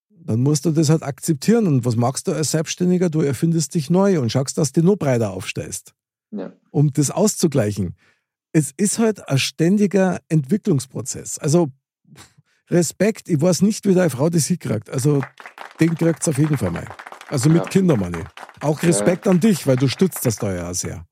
dann 0.09 0.41
musst 0.41 0.65
du 0.65 0.71
das 0.71 0.89
halt 0.89 1.03
akzeptieren. 1.03 1.67
Und 1.67 1.85
was 1.85 1.95
machst 1.95 2.27
du 2.27 2.31
als 2.31 2.51
Selbstständiger? 2.51 3.09
Du 3.09 3.21
erfindest 3.21 3.75
dich 3.75 3.89
neu 3.89 4.19
und 4.19 4.31
schaust, 4.31 4.57
dass 4.57 4.71
du 4.71 4.81
nur 4.81 4.97
breiter 4.97 5.31
aufstellst, 5.31 5.93
ja. 6.31 6.53
um 6.71 6.91
das 6.91 7.11
auszugleichen. 7.11 7.95
Es 8.53 8.71
ist 8.77 8.99
halt 8.99 9.27
ein 9.29 9.37
ständiger 9.37 10.19
Entwicklungsprozess. 10.27 11.37
Also 11.37 11.71
Respekt, 12.71 13.27
ich 13.27 13.41
weiß 13.41 13.61
nicht, 13.63 13.85
wie 13.85 13.93
deine 13.93 14.09
Frau 14.09 14.29
das 14.29 14.45
hinkriegt. 14.47 14.89
Also 14.89 15.21
den 15.79 15.95
kriegt 15.95 16.21
es 16.21 16.29
auf 16.29 16.37
jeden 16.37 16.57
Fall 16.57 16.71
mal. 16.71 16.85
Also 17.27 17.49
mit 17.49 17.63
ja. 17.63 17.69
Kindermoney. 17.69 18.23
Auch 18.61 18.81
Respekt 18.81 19.25
ja. 19.25 19.31
an 19.31 19.39
dich, 19.39 19.67
weil 19.67 19.75
du 19.75 19.87
stützt 19.87 20.25
das 20.25 20.37
da 20.37 20.53
ja 20.53 20.73
sehr. 20.73 21.05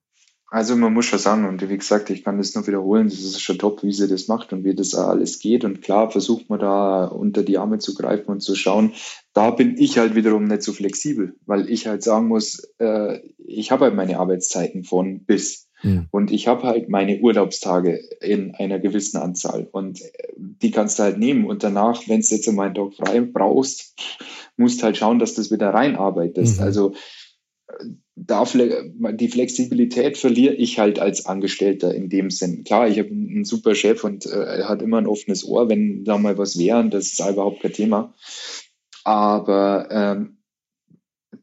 Also 0.52 0.76
man 0.76 0.94
muss 0.94 1.06
schon 1.06 1.20
sagen, 1.20 1.48
und 1.48 1.68
wie 1.70 1.78
gesagt, 1.78 2.10
ich 2.10 2.24
kann 2.24 2.38
das 2.40 2.56
nur 2.56 2.66
wiederholen, 2.66 3.08
das 3.08 3.20
ist 3.20 3.42
schon 3.42 3.60
top, 3.60 3.84
wie 3.84 3.92
sie 3.92 4.08
das 4.08 4.28
macht 4.28 4.52
und 4.52 4.64
wie 4.64 4.74
das 4.74 4.96
alles 4.96 5.40
geht. 5.40 5.64
Und 5.64 5.84
klar 5.84 6.10
versucht 6.10 6.50
man 6.50 6.60
da 6.60 7.06
unter 7.06 7.44
die 7.44 7.60
Arme 7.60 7.78
zu 7.78 7.94
greifen 7.94 8.32
und 8.32 8.42
zu 8.42 8.56
schauen. 8.56 8.94
Da 9.34 9.52
bin 9.52 9.78
ich 9.78 10.00
halt 10.00 10.16
wiederum 10.16 10.46
nicht 10.46 10.64
so 10.64 10.74
flexibel, 10.74 11.36
weil 11.46 11.70
ich 11.70 11.86
halt 11.86 12.02
sagen 12.04 12.28
muss, 12.28 12.68
äh, 12.80 13.20
ich 13.38 13.72
habe 13.72 13.86
halt 13.86 13.96
meine 13.96 14.20
Arbeitszeiten 14.20 14.84
von 14.84 15.24
bis. 15.24 15.69
Mhm. 15.84 16.08
Und 16.12 16.32
ich 16.32 16.48
habe 16.48 16.64
halt 16.64 16.90
meine 16.90 17.20
Urlaubstage 17.20 18.00
in 18.22 18.54
einer 18.56 18.80
gewissen 18.80 19.18
Anzahl. 19.18 19.68
Und 19.72 20.02
die 20.38 20.72
kannst 20.72 21.00
du 21.00 21.04
halt 21.04 21.18
nehmen. 21.18 21.46
Und 21.46 21.64
danach, 21.64 22.08
wenn 22.08 22.22
du 22.22 22.28
jetzt 22.28 22.48
einmal 22.48 22.68
einen 22.68 22.76
Tag 22.76 22.94
frei 22.94 23.22
brauchst, 23.22 23.96
musst 24.58 24.84
halt 24.84 24.98
schauen, 24.98 25.20
dass 25.20 25.36
du 25.36 25.42
das 25.42 25.52
wieder 25.52 25.70
reinarbeitest. 25.74 26.58
Mhm. 26.58 26.64
Also 26.64 26.94
da 28.16 28.44
die 28.46 29.28
Flexibilität 29.30 30.18
verliere 30.18 30.54
ich 30.54 30.80
halt 30.80 31.00
als 31.00 31.26
Angestellter 31.26 31.94
in 31.94 32.10
dem 32.10 32.30
Sinn. 32.30 32.64
Klar, 32.64 32.88
ich 32.90 33.00
habe 33.00 33.10
einen 33.10 33.46
super 33.46 33.76
Chef 33.76 34.04
und 34.04 34.26
äh, 34.26 34.58
er 34.60 34.70
hat 34.70 34.82
immer 34.82 34.98
ein 34.98 35.08
offenes 35.08 35.46
Ohr, 35.46 35.70
wenn 35.70 36.04
da 36.04 36.18
mal 36.18 36.38
was 36.38 36.58
wäre, 36.58 36.88
das 36.90 37.14
ist 37.14 37.20
überhaupt 37.20 37.62
kein 37.62 37.74
Thema. 37.74 38.14
Aber 39.04 39.88
ähm, 39.92 40.39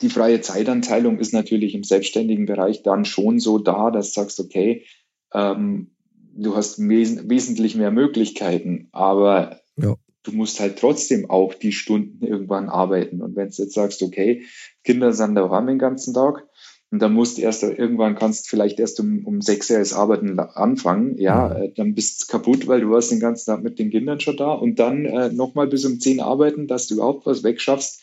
die 0.02 0.10
freie 0.10 0.40
Zeitanteilung 0.40 1.18
ist 1.18 1.32
natürlich 1.32 1.74
im 1.74 1.84
selbstständigen 1.84 2.46
Bereich 2.46 2.82
dann 2.82 3.04
schon 3.04 3.38
so 3.38 3.58
da, 3.58 3.90
dass 3.90 4.12
du 4.12 4.20
sagst, 4.20 4.40
okay, 4.40 4.84
ähm, 5.32 5.90
du 6.34 6.56
hast 6.56 6.78
wes 6.78 7.28
wesentlich 7.28 7.76
mehr 7.76 7.90
Möglichkeiten, 7.90 8.88
aber 8.92 9.60
ja 9.76 9.96
du 10.26 10.32
musst 10.32 10.60
halt 10.60 10.78
trotzdem 10.78 11.30
auch 11.30 11.54
die 11.54 11.72
Stunden 11.72 12.24
irgendwann 12.26 12.68
arbeiten. 12.68 13.22
Und 13.22 13.36
wenn 13.36 13.48
du 13.48 13.62
jetzt 13.62 13.74
sagst, 13.74 14.02
okay, 14.02 14.42
Kinder 14.84 15.12
sind 15.12 15.34
daheim 15.34 15.66
den 15.66 15.78
ganzen 15.78 16.14
Tag, 16.14 16.44
und 16.92 17.02
dann 17.02 17.14
musst 17.14 17.36
du 17.36 17.42
erst, 17.42 17.64
irgendwann 17.64 18.14
kannst 18.14 18.48
vielleicht 18.48 18.78
erst 18.78 19.00
um, 19.00 19.26
um 19.26 19.40
sechs 19.40 19.68
Jahre 19.68 19.82
das 19.82 19.92
Arbeiten 19.92 20.38
anfangen, 20.38 21.18
ja, 21.18 21.48
mhm. 21.48 21.62
äh, 21.62 21.72
dann 21.74 21.94
bist 21.94 22.22
du 22.22 22.26
kaputt, 22.32 22.68
weil 22.68 22.80
du 22.80 22.90
warst 22.90 23.10
den 23.10 23.18
ganzen 23.18 23.50
Tag 23.50 23.64
mit 23.64 23.80
den 23.80 23.90
Kindern 23.90 24.20
schon 24.20 24.36
da 24.36 24.52
und 24.52 24.78
dann 24.78 25.04
äh, 25.04 25.30
nochmal 25.30 25.66
bis 25.66 25.84
um 25.84 25.98
zehn 25.98 26.20
arbeiten, 26.20 26.68
dass 26.68 26.86
du 26.86 26.94
überhaupt 26.94 27.26
was 27.26 27.42
wegschaffst, 27.42 28.02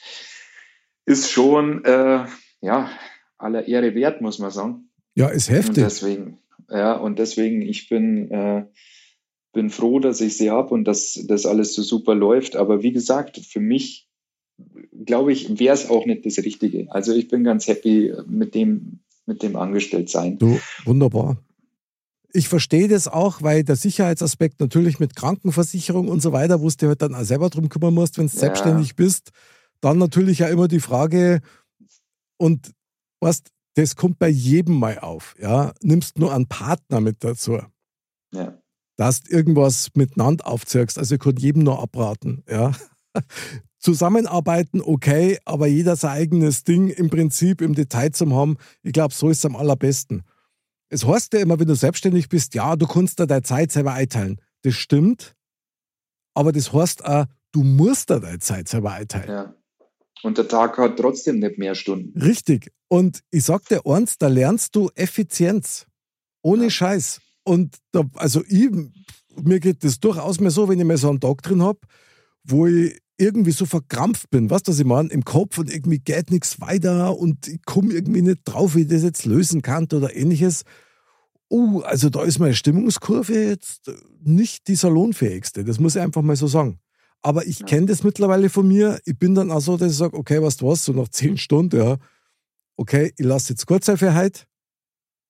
ist 1.05 1.29
schon, 1.29 1.83
äh, 1.85 2.25
ja, 2.61 2.89
aller 3.37 3.67
Ehre 3.67 3.93
wert, 3.95 4.21
muss 4.21 4.39
man 4.39 4.51
sagen. 4.51 4.89
Ja, 5.15 5.27
ist 5.27 5.49
heftig. 5.49 5.69
Und 5.69 5.77
deswegen, 5.77 6.37
ja, 6.69 6.93
und 6.93 7.19
deswegen, 7.19 7.61
ich 7.61 7.89
bin, 7.89 8.31
äh, 8.31 8.65
bin 9.51 9.69
froh, 9.69 9.99
dass 9.99 10.21
ich 10.21 10.37
sie 10.37 10.49
habe 10.49 10.73
und 10.73 10.85
dass 10.85 11.19
das 11.27 11.45
alles 11.45 11.73
so 11.75 11.83
super 11.83 12.15
läuft. 12.15 12.55
Aber 12.55 12.81
wie 12.81 12.91
gesagt, 12.91 13.37
für 13.37 13.59
mich, 13.59 14.07
glaube 15.05 15.31
ich, 15.31 15.59
wäre 15.59 15.73
es 15.73 15.89
auch 15.89 16.05
nicht 16.05 16.25
das 16.25 16.37
Richtige. 16.39 16.87
Also 16.89 17.13
ich 17.13 17.27
bin 17.27 17.43
ganz 17.43 17.67
happy 17.67 18.13
mit 18.27 18.55
dem, 18.55 18.99
mit 19.25 19.43
dem 19.43 19.55
Angestelltsein. 19.55 20.37
Du, 20.39 20.59
wunderbar. 20.85 21.37
Ich 22.35 22.49
verstehe 22.49 22.87
das 22.87 23.07
auch, 23.07 23.43
weil 23.43 23.63
der 23.63 23.75
Sicherheitsaspekt 23.75 24.59
natürlich 24.59 24.99
mit 24.99 25.15
Krankenversicherung 25.15 26.07
und 26.07 26.21
so 26.21 26.31
weiter, 26.31 26.61
wo 26.61 26.69
du 26.69 26.75
dir 26.75 26.87
halt 26.89 27.03
dann 27.03 27.13
auch 27.13 27.23
selber 27.23 27.51
drum 27.51 27.69
kümmern 27.69 27.93
musst, 27.93 28.17
wenn 28.17 28.25
du 28.25 28.33
ja. 28.33 28.39
selbstständig 28.39 28.95
bist. 28.95 29.31
Dann 29.83 29.97
natürlich 29.97 30.39
ja 30.39 30.47
immer 30.47 30.69
die 30.69 30.79
Frage, 30.79 31.41
und 32.37 32.71
was, 33.19 33.43
das 33.75 33.97
kommt 33.97 34.17
bei 34.17 34.29
jedem 34.29 34.75
mal 34.75 34.97
auf. 34.99 35.35
Ja? 35.37 35.73
Nimmst 35.81 36.17
nur 36.17 36.33
einen 36.33 36.47
Partner 36.47 37.01
mit 37.01 37.21
dazu. 37.21 37.59
Ja. 38.33 38.57
Dass 38.95 39.21
du 39.21 39.31
irgendwas 39.33 39.89
miteinander 39.93 40.47
aufzirkst. 40.47 40.97
Also 40.97 41.15
ich 41.15 41.21
könnte 41.21 41.41
jedem 41.41 41.63
nur 41.63 41.81
abraten. 41.81 42.43
Ja? 42.49 42.71
Zusammenarbeiten, 43.77 44.79
okay, 44.79 45.37
aber 45.43 45.67
jeder 45.67 45.97
sein 45.97 46.11
eigenes 46.11 46.63
Ding 46.63 46.87
im 46.87 47.09
Prinzip 47.09 47.59
im 47.59 47.75
Detail 47.75 48.11
zu 48.11 48.33
haben, 48.33 48.55
ich 48.83 48.93
glaube, 48.93 49.13
so 49.13 49.27
ist 49.27 49.39
es 49.39 49.45
am 49.45 49.57
allerbesten. 49.57 50.23
Es 50.87 51.05
heißt 51.05 51.33
ja 51.33 51.41
immer, 51.41 51.59
wenn 51.59 51.67
du 51.67 51.75
selbstständig 51.75 52.29
bist, 52.29 52.53
ja, 52.55 52.77
du 52.77 52.87
kannst 52.87 53.19
da 53.19 53.25
deine 53.25 53.43
Zeit 53.43 53.73
selber 53.73 53.91
einteilen. 53.91 54.39
Das 54.61 54.75
stimmt, 54.75 55.35
aber 56.33 56.53
das 56.53 56.71
heißt 56.71 57.03
auch, 57.03 57.25
du 57.51 57.63
musst 57.63 58.09
da 58.09 58.19
deine 58.19 58.39
Zeit 58.39 58.69
selber 58.69 58.93
einteilen. 58.93 59.29
Ja. 59.29 59.55
Und 60.23 60.37
der 60.37 60.47
Tag 60.47 60.77
hat 60.77 60.97
trotzdem 60.97 61.39
nicht 61.39 61.57
mehr 61.57 61.75
Stunden. 61.75 62.19
Richtig. 62.19 62.71
Und 62.87 63.19
ich 63.29 63.43
sag 63.43 63.67
dir 63.67 63.85
eins, 63.85 64.17
da 64.17 64.27
lernst 64.27 64.75
du 64.75 64.89
Effizienz. 64.95 65.85
Ohne 66.41 66.65
ja. 66.65 66.69
Scheiß. 66.69 67.21
Und 67.43 67.77
da, 67.91 68.03
also 68.15 68.41
ich, 68.47 68.69
mir 69.41 69.59
geht 69.59 69.83
das 69.83 69.99
durchaus 69.99 70.39
mehr 70.39 70.51
so, 70.51 70.69
wenn 70.69 70.79
ich 70.79 70.85
mal 70.85 70.97
so 70.97 71.09
einen 71.09 71.19
Tag 71.19 71.41
drin 71.41 71.61
habe, 71.61 71.79
wo 72.43 72.67
ich 72.67 72.97
irgendwie 73.17 73.51
so 73.51 73.65
verkrampft 73.65 74.29
bin, 74.29 74.49
weißt 74.49 74.67
du, 74.67 74.71
was 74.71 74.79
ich 74.79 74.85
meine? 74.85 75.09
Im 75.09 75.23
Kopf 75.23 75.57
und 75.57 75.71
irgendwie 75.71 75.99
geht 75.99 76.31
nichts 76.31 76.59
weiter 76.61 77.17
und 77.17 77.47
ich 77.47 77.63
komme 77.65 77.93
irgendwie 77.93 78.21
nicht 78.21 78.41
drauf, 78.45 78.75
wie 78.75 78.81
ich 78.81 78.87
das 78.87 79.03
jetzt 79.03 79.25
lösen 79.25 79.61
kann 79.61 79.87
oder 79.93 80.15
ähnliches. 80.15 80.63
Oh, 81.49 81.81
also 81.81 82.09
da 82.09 82.23
ist 82.23 82.39
meine 82.39 82.55
Stimmungskurve 82.55 83.33
jetzt 83.33 83.91
nicht 84.23 84.67
die 84.67 84.75
salonfähigste. 84.75 85.63
Das 85.63 85.79
muss 85.79 85.95
ich 85.95 86.01
einfach 86.01 86.21
mal 86.21 86.35
so 86.35 86.47
sagen. 86.47 86.79
Aber 87.23 87.47
ich 87.47 87.59
ja. 87.59 87.65
kenne 87.65 87.87
das 87.87 88.03
mittlerweile 88.03 88.49
von 88.49 88.67
mir. 88.67 88.99
Ich 89.05 89.17
bin 89.17 89.33
dann 89.33 89.49
auch 89.49 89.61
so, 89.61 89.77
dass 89.77 89.93
ich 89.93 89.97
sage, 89.97 90.17
okay, 90.17 90.41
weißt 90.41 90.61
du 90.61 90.67
was, 90.67 90.85
so 90.85 90.91
nach 90.91 91.07
zehn 91.07 91.37
Stunden, 91.37 91.77
ja, 91.77 91.97
okay, 92.75 93.13
ich 93.17 93.25
lasse 93.25 93.53
jetzt 93.53 93.65
Kurzzeit 93.65 93.99
für 93.99 94.13
heute. 94.13 94.41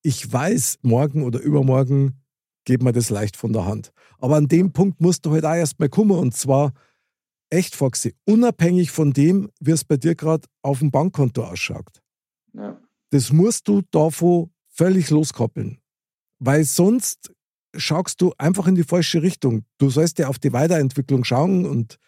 Ich 0.02 0.32
weiß, 0.32 0.80
morgen 0.82 1.24
oder 1.24 1.40
übermorgen 1.40 2.24
geht 2.66 2.82
mir 2.82 2.94
das 2.94 3.10
leicht 3.10 3.38
von 3.38 3.54
der 3.54 3.66
Hand. 3.66 3.92
Aber 4.18 4.38
an 4.38 4.48
dem 4.48 4.74
Punkt 4.74 5.02
musst 5.02 5.26
du 5.26 5.32
halt 5.32 5.46
auch 5.46 5.54
erstmal 5.54 5.90
kommen. 5.90 6.18
Und 6.18 6.36
zwar 6.36 6.74
echt, 7.50 7.76
Foxy, 7.76 8.16
unabhängig 8.26 8.92
von 8.92 9.14
dem, 9.14 9.50
wie 9.60 9.72
es 9.72 9.84
bei 9.84 9.98
dir 9.98 10.16
gerade 10.16 10.48
auf 10.62 10.80
dem 10.80 10.92
Bankkonto 10.92 11.44
ausschaut. 11.44 12.02
Ja. 12.54 12.82
Das 13.12 13.32
musst 13.32 13.68
du 13.68 13.82
davon 13.92 14.52
völlig 14.70 15.10
loskoppeln. 15.10 15.80
Weil 16.40 16.64
sonst 16.64 17.33
schaust 17.76 18.22
du 18.22 18.34
einfach 18.38 18.68
in 18.68 18.76
die 18.76 18.84
falsche 18.84 19.22
Richtung. 19.22 19.66
Du 19.78 19.90
sollst 19.90 20.20
ja 20.20 20.28
auf 20.28 20.40
die 20.40 20.54
Weiterentwicklung 20.54 21.24
schauen 21.24 21.66
und 21.66 22.00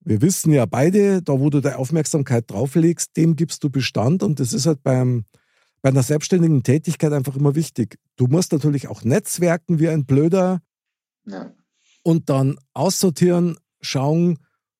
wir 0.00 0.20
wissen 0.20 0.52
ja 0.52 0.66
beide, 0.66 1.22
da 1.22 1.40
wo 1.40 1.50
du 1.50 1.60
deine 1.60 1.78
Aufmerksamkeit 1.78 2.50
drauflegst, 2.50 3.16
dem 3.16 3.36
gibst 3.36 3.64
du 3.64 3.70
Bestand 3.70 4.22
und 4.22 4.38
das 4.38 4.52
ist 4.52 4.66
halt 4.66 4.82
beim, 4.82 5.24
bei 5.82 5.88
einer 5.88 6.02
selbstständigen 6.02 6.62
Tätigkeit 6.62 7.12
einfach 7.12 7.36
immer 7.36 7.54
wichtig. 7.54 7.98
Du 8.16 8.26
musst 8.26 8.52
natürlich 8.52 8.88
auch 8.88 9.02
netzwerken 9.02 9.78
wie 9.78 9.88
ein 9.88 10.04
Blöder 10.04 10.60
ja. 11.26 11.52
und 12.02 12.28
dann 12.28 12.58
aussortieren, 12.74 13.56
schauen, 13.80 14.38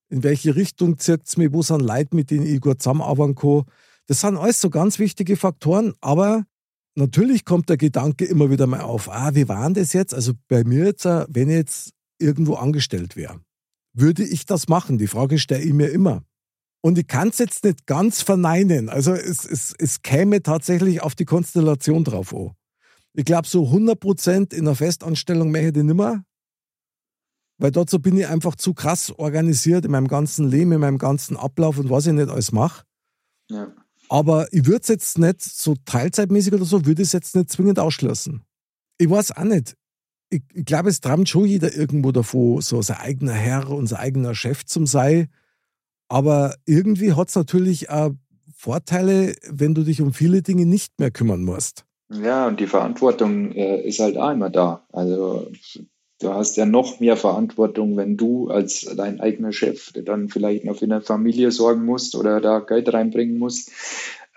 in 0.09 0.23
welche 0.23 0.55
Richtung 0.55 0.99
zirkt 0.99 1.27
es 1.27 1.37
mir, 1.37 1.51
wo 1.53 1.61
sind 1.61 1.81
Leute, 1.81 2.15
mit 2.15 2.29
denen 2.29 2.45
ich 2.45 2.61
gut 2.61 2.81
zusammenarbeiten 2.81 3.35
kann. 3.35 3.63
Das 4.07 4.21
sind 4.21 4.37
alles 4.37 4.61
so 4.61 4.69
ganz 4.69 4.99
wichtige 4.99 5.35
Faktoren, 5.35 5.93
aber 6.01 6.45
natürlich 6.95 7.45
kommt 7.45 7.69
der 7.69 7.77
Gedanke 7.77 8.25
immer 8.25 8.49
wieder 8.49 8.67
mal 8.67 8.81
auf, 8.81 9.09
ah, 9.09 9.35
wie 9.35 9.47
war 9.47 9.69
das 9.71 9.93
jetzt? 9.93 10.13
Also 10.13 10.33
bei 10.47 10.63
mir 10.63 10.85
jetzt, 10.85 11.05
äh, 11.05 11.25
wenn 11.29 11.49
ich 11.49 11.55
jetzt 11.55 11.93
irgendwo 12.19 12.55
angestellt 12.55 13.15
wäre, 13.15 13.41
würde 13.93 14.23
ich 14.23 14.45
das 14.45 14.67
machen? 14.67 14.97
Die 14.97 15.07
Frage 15.07 15.39
stelle 15.39 15.63
ich 15.63 15.73
mir 15.73 15.87
immer. 15.87 16.23
Und 16.81 16.97
ich 16.97 17.07
kann 17.07 17.29
es 17.29 17.39
jetzt 17.39 17.63
nicht 17.63 17.87
ganz 17.87 18.21
verneinen. 18.21 18.89
Also 18.89 19.13
es, 19.13 19.45
es, 19.45 19.73
es 19.77 20.01
käme 20.01 20.43
tatsächlich 20.43 21.01
auf 21.01 21.15
die 21.15 21.25
Konstellation 21.25 22.03
drauf 22.03 22.33
an. 22.33 22.51
Ich 23.13 23.25
glaube, 23.25 23.47
so 23.47 23.63
100% 23.63 24.53
in 24.53 24.67
einer 24.67 24.75
Festanstellung 24.75 25.49
möchte 25.49 25.79
ich 25.79 25.85
nicht 25.85 25.95
mehr. 25.95 26.23
Weil 27.57 27.71
dazu 27.71 27.99
bin 27.99 28.17
ich 28.17 28.27
einfach 28.27 28.55
zu 28.55 28.73
krass 28.73 29.11
organisiert 29.11 29.85
in 29.85 29.91
meinem 29.91 30.09
ganzen 30.09 30.49
Leben, 30.49 30.73
in 30.73 30.81
meinem 30.81 30.97
ganzen 30.97 31.37
Ablauf 31.37 31.79
und 31.79 31.89
was 31.89 32.05
ich 32.05 32.13
nicht 32.13 32.29
alles 32.29 32.51
mache. 32.51 32.83
Ja. 33.49 33.73
Aber 34.09 34.47
ich 34.51 34.65
würde 34.65 34.81
es 34.81 34.87
jetzt 34.87 35.17
nicht 35.17 35.41
so 35.41 35.75
teilzeitmäßig 35.85 36.53
oder 36.53 36.65
so, 36.65 36.85
würde 36.85 37.01
es 37.01 37.13
jetzt 37.13 37.35
nicht 37.35 37.51
zwingend 37.51 37.79
ausschließen. 37.79 38.43
Ich 38.97 39.09
weiß 39.09 39.31
auch 39.37 39.43
nicht. 39.43 39.75
Ich, 40.29 40.41
ich 40.53 40.65
glaube, 40.65 40.89
es 40.89 41.01
träumt 41.01 41.29
schon 41.29 41.45
jeder 41.45 41.75
irgendwo 41.75 42.11
davon, 42.11 42.61
so 42.61 42.81
sein 42.81 42.97
eigener 42.97 43.33
Herr 43.33 43.69
und 43.69 43.87
sein 43.87 43.99
eigener 43.99 44.35
Chef 44.35 44.65
zum 44.65 44.87
sein. 44.87 45.29
Aber 46.07 46.55
irgendwie 46.65 47.13
hat 47.13 47.29
es 47.29 47.35
natürlich 47.35 47.89
auch 47.89 48.11
Vorteile, 48.55 49.35
wenn 49.49 49.75
du 49.75 49.83
dich 49.83 50.01
um 50.01 50.13
viele 50.13 50.41
Dinge 50.41 50.65
nicht 50.65 50.99
mehr 50.99 51.11
kümmern 51.11 51.43
musst. 51.43 51.85
Ja, 52.09 52.47
und 52.47 52.59
die 52.59 52.67
Verantwortung 52.67 53.51
äh, 53.51 53.81
ist 53.81 53.99
halt 53.99 54.17
auch 54.17 54.31
immer 54.31 54.49
da. 54.49 54.85
Also 54.91 55.51
du 56.21 56.33
hast 56.33 56.57
ja 56.57 56.65
noch 56.65 56.99
mehr 56.99 57.17
Verantwortung, 57.17 57.97
wenn 57.97 58.17
du 58.17 58.49
als 58.49 58.81
dein 58.95 59.19
eigener 59.19 59.51
Chef 59.51 59.91
dann 59.93 60.29
vielleicht 60.29 60.65
noch 60.65 60.77
für 60.77 60.85
eine 60.85 61.01
Familie 61.01 61.51
sorgen 61.51 61.85
musst 61.85 62.15
oder 62.15 62.41
da 62.41 62.59
Geld 62.59 62.93
reinbringen 62.93 63.37
musst, 63.37 63.71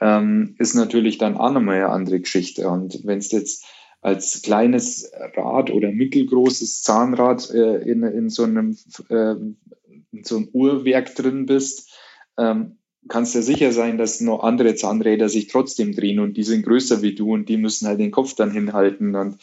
ähm, 0.00 0.54
ist 0.58 0.74
natürlich 0.74 1.18
dann 1.18 1.36
auch 1.36 1.52
nochmal 1.52 1.76
eine 1.76 1.88
andere 1.88 2.20
Geschichte. 2.20 2.68
Und 2.68 3.04
wenn 3.04 3.18
es 3.18 3.32
jetzt 3.32 3.64
als 4.00 4.42
kleines 4.42 5.10
Rad 5.34 5.70
oder 5.70 5.90
mittelgroßes 5.90 6.82
Zahnrad 6.82 7.50
äh, 7.50 7.78
in, 7.78 8.02
in, 8.02 8.28
so 8.28 8.44
einem, 8.44 8.76
äh, 9.08 9.32
in 9.32 10.24
so 10.24 10.36
einem 10.36 10.48
Uhrwerk 10.52 11.14
drin 11.14 11.46
bist, 11.46 11.90
ähm, 12.36 12.78
kannst 13.08 13.34
ja 13.34 13.42
sicher 13.42 13.72
sein, 13.72 13.98
dass 13.98 14.20
noch 14.20 14.42
andere 14.42 14.74
Zahnräder 14.74 15.28
sich 15.28 15.48
trotzdem 15.48 15.94
drehen 15.94 16.20
und 16.20 16.36
die 16.36 16.42
sind 16.42 16.64
größer 16.64 17.02
wie 17.02 17.14
du 17.14 17.32
und 17.32 17.48
die 17.48 17.56
müssen 17.56 17.88
halt 17.88 18.00
den 18.00 18.10
Kopf 18.10 18.34
dann 18.34 18.50
hinhalten. 18.50 19.14
Und 19.14 19.38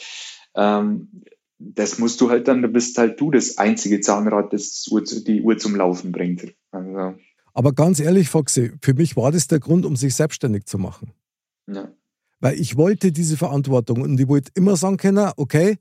ähm, 0.56 1.24
das 1.58 2.00
musst 2.00 2.22
du 2.22 2.30
halt 2.30 2.48
dann, 2.48 2.62
du 2.62 2.68
bist 2.68 2.98
halt 2.98 3.20
du 3.20 3.32
das 3.32 3.58
einzige 3.58 4.02
Zahnrad, 4.02 4.52
das 4.54 4.90
die 5.26 5.42
Uhr 5.42 5.58
zum 5.58 5.76
Laufen 5.76 6.12
bringt. 6.12 6.54
Also. 6.72 7.16
Aber 7.54 7.74
ganz 7.74 8.00
ehrlich, 8.00 8.30
Foxy, 8.30 8.74
für 8.82 8.94
mich 8.94 9.16
war 9.16 9.32
das 9.32 9.48
der 9.48 9.60
Grund, 9.60 9.86
um 9.86 9.96
sich 9.96 10.16
selbstständig 10.16 10.66
zu 10.66 10.78
machen. 10.78 11.14
Ja. 11.68 11.90
Weil 12.42 12.60
ich 12.60 12.76
wollte 12.76 13.12
diese 13.12 13.38
Verantwortung 13.38 14.02
und 14.02 14.20
ich 14.20 14.28
wollte 14.28 14.52
immer 14.56 14.76
sagen 14.76 14.98
können, 14.98 15.32
okay, 15.38 15.78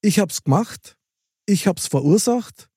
ich 0.00 0.20
habe 0.20 0.30
es 0.30 0.44
gemacht, 0.44 0.96
ich 1.46 1.66
habe 1.66 1.80
es 1.80 1.88
verursacht, 1.88 2.68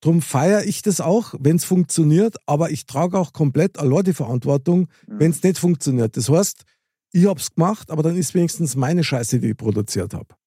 darum 0.00 0.20
feiere 0.20 0.64
ich 0.64 0.82
das 0.82 1.00
auch, 1.00 1.34
wenn 1.38 1.56
es 1.56 1.64
funktioniert, 1.64 2.36
aber 2.44 2.70
ich 2.70 2.84
trage 2.84 3.18
auch 3.18 3.32
komplett 3.32 3.78
allein 3.78 4.04
die 4.04 4.12
Verantwortung, 4.12 4.88
mhm. 5.06 5.20
wenn 5.20 5.30
es 5.30 5.42
nicht 5.42 5.58
funktioniert. 5.58 6.16
Das 6.16 6.28
heißt, 6.28 6.64
ich 7.12 7.26
habe 7.26 7.40
es 7.40 7.54
gemacht, 7.54 7.90
aber 7.90 8.02
dann 8.02 8.16
ist 8.16 8.34
wenigstens 8.34 8.76
meine 8.76 9.02
Scheiße, 9.02 9.40
die 9.40 9.50
ich 9.50 9.56
produziert 9.56 10.12
habe. 10.12 10.37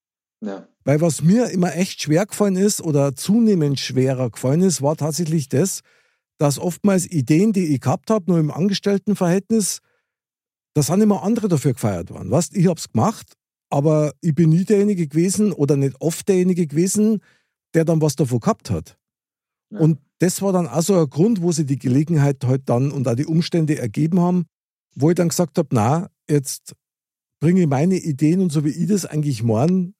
Ja. 0.42 0.66
Weil 0.84 1.00
was 1.00 1.22
mir 1.22 1.50
immer 1.50 1.74
echt 1.76 2.02
schwer 2.02 2.26
gefallen 2.26 2.56
ist 2.56 2.80
oder 2.80 3.14
zunehmend 3.14 3.78
schwerer 3.78 4.30
gefallen 4.30 4.62
ist, 4.62 4.82
war 4.82 4.96
tatsächlich 4.96 5.48
das, 5.48 5.80
dass 6.38 6.58
oftmals 6.58 7.06
Ideen, 7.06 7.52
die 7.52 7.66
ich 7.66 7.80
gehabt 7.80 8.10
habe, 8.10 8.30
nur 8.30 8.40
im 8.40 8.50
Angestelltenverhältnis, 8.50 9.78
da 10.74 10.82
sind 10.82 11.00
immer 11.00 11.22
andere 11.22 11.46
dafür 11.46 11.74
gefeiert 11.74 12.10
worden. 12.10 12.30
Weißt, 12.30 12.56
ich 12.56 12.66
habe 12.66 12.78
es 12.78 12.90
gemacht, 12.90 13.34
aber 13.70 14.12
ich 14.20 14.34
bin 14.34 14.50
nie 14.50 14.64
derjenige 14.64 15.06
gewesen 15.06 15.52
oder 15.52 15.76
nicht 15.76 15.96
oft 16.00 16.28
derjenige 16.28 16.66
gewesen, 16.66 17.20
der 17.74 17.84
dann 17.84 18.00
was 18.00 18.16
davon 18.16 18.40
gehabt 18.40 18.70
hat. 18.70 18.98
Ja. 19.70 19.78
Und 19.78 20.00
das 20.18 20.42
war 20.42 20.52
dann 20.52 20.66
auch 20.66 20.82
so 20.82 20.98
ein 20.98 21.08
Grund, 21.08 21.42
wo 21.42 21.52
sie 21.52 21.66
die 21.66 21.78
Gelegenheit 21.78 22.44
halt 22.44 22.62
dann 22.68 22.90
und 22.90 23.06
auch 23.06 23.14
die 23.14 23.26
Umstände 23.26 23.78
ergeben 23.78 24.20
haben, 24.20 24.46
wo 24.96 25.10
ich 25.10 25.16
dann 25.16 25.28
gesagt 25.28 25.56
habe, 25.58 25.68
na, 25.72 26.10
jetzt 26.28 26.74
bringe 27.40 27.62
ich 27.62 27.68
meine 27.68 27.96
Ideen 27.96 28.40
und 28.40 28.50
so 28.50 28.64
wie 28.64 28.70
ich 28.70 28.88
das 28.88 29.06
eigentlich 29.06 29.42
morgen 29.42 29.94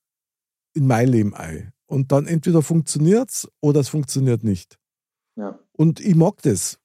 in 0.75 0.87
mein 0.87 1.09
Leben 1.09 1.35
ein. 1.35 1.73
Und 1.87 2.13
dann 2.13 2.27
entweder 2.27 2.63
funktioniert 2.63 3.31
es 3.31 3.49
oder 3.61 3.81
es 3.81 3.89
funktioniert 3.89 4.45
nicht. 4.45 4.79
Ja. 5.37 5.59
Und 5.73 6.01
ich 6.01 6.15
mag 6.15 6.41
das. 6.43 6.79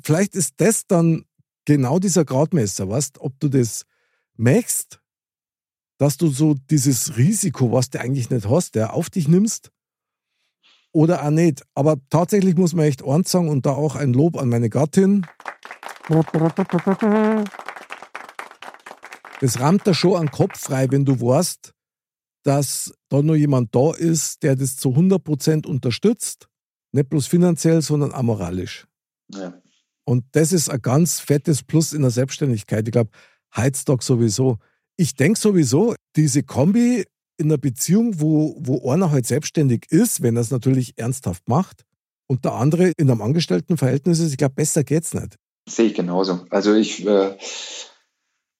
Vielleicht 0.00 0.34
ist 0.34 0.54
das 0.58 0.86
dann 0.86 1.24
genau 1.64 1.98
dieser 1.98 2.24
Gradmesser, 2.24 2.88
weißt 2.88 3.20
ob 3.20 3.38
du 3.40 3.48
das 3.48 3.84
merkst, 4.36 5.00
dass 5.98 6.16
du 6.16 6.28
so 6.28 6.54
dieses 6.70 7.16
Risiko, 7.16 7.72
was 7.72 7.90
du 7.90 8.00
eigentlich 8.00 8.30
nicht 8.30 8.48
hast, 8.48 8.74
der 8.74 8.94
auf 8.94 9.10
dich 9.10 9.28
nimmst 9.28 9.70
oder 10.92 11.24
auch 11.24 11.30
nicht. 11.30 11.62
Aber 11.74 11.96
tatsächlich 12.10 12.56
muss 12.56 12.74
man 12.74 12.86
echt 12.86 13.04
eins 13.04 13.30
sagen 13.30 13.48
und 13.48 13.66
da 13.66 13.72
auch 13.72 13.96
ein 13.96 14.12
Lob 14.12 14.36
an 14.36 14.48
meine 14.48 14.70
Gattin. 14.70 15.26
Das 19.40 19.60
rammt 19.60 19.86
da 19.86 19.94
schon 19.94 20.16
an 20.16 20.30
Kopf 20.30 20.58
frei, 20.58 20.90
wenn 20.90 21.04
du 21.04 21.20
weißt, 21.20 21.72
dass 22.42 22.94
da 23.12 23.22
noch 23.22 23.34
jemand 23.34 23.74
da 23.74 23.92
ist, 23.92 24.42
der 24.42 24.56
das 24.56 24.76
zu 24.76 24.90
100% 24.90 25.66
unterstützt. 25.66 26.48
Nicht 26.92 27.10
bloß 27.10 27.26
finanziell, 27.26 27.82
sondern 27.82 28.12
auch 28.12 28.22
moralisch. 28.22 28.86
Ja. 29.28 29.60
Und 30.04 30.24
das 30.32 30.52
ist 30.52 30.70
ein 30.70 30.80
ganz 30.80 31.20
fettes 31.20 31.62
Plus 31.62 31.92
in 31.92 32.02
der 32.02 32.10
Selbstständigkeit. 32.10 32.86
Ich 32.86 32.92
glaube, 32.92 33.10
heutzutage 33.56 34.02
sowieso. 34.02 34.58
Ich 34.96 35.14
denke 35.14 35.38
sowieso, 35.38 35.94
diese 36.16 36.42
Kombi 36.42 37.04
in 37.38 37.46
einer 37.46 37.58
Beziehung, 37.58 38.20
wo, 38.20 38.56
wo 38.58 38.90
einer 38.90 39.10
halt 39.10 39.26
selbstständig 39.26 39.86
ist, 39.90 40.22
wenn 40.22 40.36
er 40.36 40.42
es 40.42 40.50
natürlich 40.50 40.94
ernsthaft 40.96 41.48
macht, 41.48 41.84
und 42.28 42.46
der 42.46 42.54
andere 42.54 42.92
in 42.96 43.10
einem 43.10 43.20
Angestelltenverhältnis 43.20 44.18
ist, 44.18 44.30
ich 44.30 44.38
glaube, 44.38 44.54
besser 44.54 44.84
geht's 44.84 45.12
nicht. 45.12 45.36
Sehe 45.68 45.86
ich 45.86 45.94
genauso. 45.94 46.46
Also 46.48 46.74
ich 46.74 47.06
äh, 47.06 47.36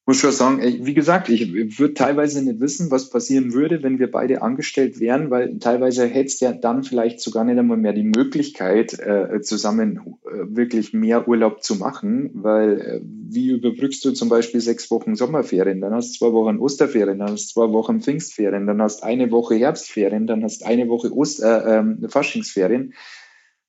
muss 0.04 0.16
schon 0.16 0.32
sagen, 0.32 0.60
wie 0.60 0.94
gesagt, 0.94 1.28
ich 1.28 1.78
würde 1.78 1.94
teilweise 1.94 2.42
nicht 2.44 2.60
wissen, 2.60 2.90
was 2.90 3.08
passieren 3.08 3.52
würde, 3.52 3.84
wenn 3.84 4.00
wir 4.00 4.10
beide 4.10 4.42
angestellt 4.42 4.98
wären, 4.98 5.30
weil 5.30 5.58
teilweise 5.60 6.06
hättest 6.06 6.40
du 6.40 6.46
ja 6.46 6.52
dann 6.52 6.82
vielleicht 6.82 7.20
sogar 7.20 7.44
nicht 7.44 7.58
einmal 7.58 7.76
mehr 7.76 7.92
die 7.92 8.02
Möglichkeit, 8.02 8.98
äh, 8.98 9.40
zusammen 9.42 10.18
äh, 10.24 10.56
wirklich 10.56 10.92
mehr 10.92 11.28
Urlaub 11.28 11.62
zu 11.62 11.76
machen, 11.76 12.30
weil 12.34 12.80
äh, 12.80 13.00
wie 13.04 13.50
überbrückst 13.50 14.04
du 14.04 14.10
zum 14.10 14.28
Beispiel 14.28 14.60
sechs 14.60 14.90
Wochen 14.90 15.14
Sommerferien, 15.14 15.80
dann 15.80 15.94
hast 15.94 16.14
du 16.14 16.18
zwei 16.18 16.32
Wochen 16.32 16.58
Osterferien, 16.58 17.20
dann 17.20 17.30
hast 17.30 17.50
du 17.50 17.60
zwei 17.60 17.72
Wochen 17.72 18.00
Pfingstferien, 18.00 18.66
dann 18.66 18.82
hast 18.82 19.02
du 19.02 19.06
eine 19.06 19.30
Woche 19.30 19.54
Herbstferien, 19.54 20.26
dann 20.26 20.42
hast 20.42 20.62
du 20.62 20.66
eine 20.66 20.88
Woche 20.88 21.12
Ost 21.12 21.40
äh, 21.40 21.78
ähm, 21.78 22.08
Faschingsferien. 22.08 22.94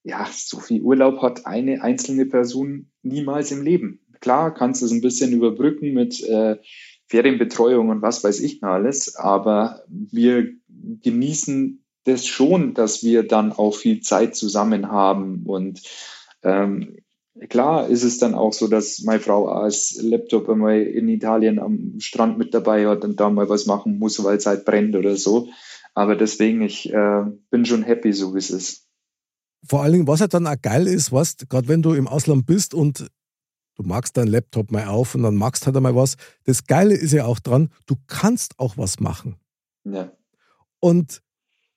Ja, 0.05 0.27
so 0.33 0.59
viel 0.59 0.81
Urlaub 0.81 1.21
hat 1.21 1.45
eine 1.45 1.81
einzelne 1.81 2.25
Person 2.25 2.89
niemals 3.03 3.51
im 3.51 3.61
Leben. 3.61 4.02
Klar, 4.23 4.53
kannst 4.53 4.81
du 4.81 4.85
es 4.85 4.93
ein 4.93 5.01
bisschen 5.01 5.33
überbrücken 5.33 5.93
mit 5.93 6.23
äh, 6.23 6.55
Ferienbetreuung 7.07 7.89
und 7.89 8.01
was 8.01 8.23
weiß 8.23 8.39
ich 8.39 8.63
alles, 8.63 9.17
aber 9.17 9.83
wir 9.89 10.49
genießen 10.69 11.83
das 12.05 12.25
schon, 12.25 12.73
dass 12.73 13.03
wir 13.03 13.27
dann 13.27 13.51
auch 13.51 13.75
viel 13.75 13.99
Zeit 13.99 14.33
zusammen 14.37 14.89
haben 14.89 15.43
und 15.45 15.81
ähm, 16.41 16.95
Klar 17.49 17.89
ist 17.89 18.03
es 18.03 18.19
dann 18.19 18.35
auch 18.35 18.53
so, 18.53 18.67
dass 18.67 19.01
meine 19.01 19.19
Frau 19.19 19.47
als 19.47 19.99
Laptop 19.99 20.47
einmal 20.47 20.83
in 20.83 21.09
Italien 21.09 21.57
am 21.59 21.99
Strand 21.99 22.37
mit 22.37 22.53
dabei 22.53 22.87
hat 22.87 23.03
und 23.03 23.19
da 23.19 23.29
mal 23.29 23.49
was 23.49 23.65
machen 23.65 23.97
muss, 23.97 24.23
weil 24.23 24.37
es 24.37 24.45
halt 24.45 24.65
brennt 24.65 24.95
oder 24.95 25.17
so. 25.17 25.49
Aber 25.95 26.15
deswegen, 26.15 26.61
ich 26.61 26.93
äh, 26.93 27.23
bin 27.49 27.65
schon 27.65 27.81
happy, 27.81 28.13
so 28.13 28.35
wie 28.35 28.39
es 28.39 28.51
ist. 28.51 28.87
Vor 29.67 29.81
allen 29.81 29.93
Dingen, 29.93 30.07
was 30.07 30.21
halt 30.21 30.35
dann 30.35 30.45
auch 30.45 30.61
geil 30.61 30.85
ist, 30.85 31.11
was, 31.11 31.35
gerade 31.49 31.67
wenn 31.67 31.81
du 31.81 31.93
im 31.93 32.07
Ausland 32.07 32.45
bist 32.45 32.75
und 32.75 33.07
Du 33.75 33.83
magst 33.83 34.17
deinen 34.17 34.27
Laptop 34.27 34.71
mal 34.71 34.87
auf 34.87 35.15
und 35.15 35.23
dann 35.23 35.35
magst 35.35 35.65
halt 35.65 35.75
einmal 35.75 35.95
was. 35.95 36.15
Das 36.43 36.65
Geile 36.65 36.93
ist 36.93 37.11
ja 37.11 37.25
auch 37.25 37.39
dran, 37.39 37.69
du 37.85 37.95
kannst 38.07 38.59
auch 38.59 38.77
was 38.77 38.99
machen. 38.99 39.37
Ja. 39.83 40.11
Und 40.79 41.21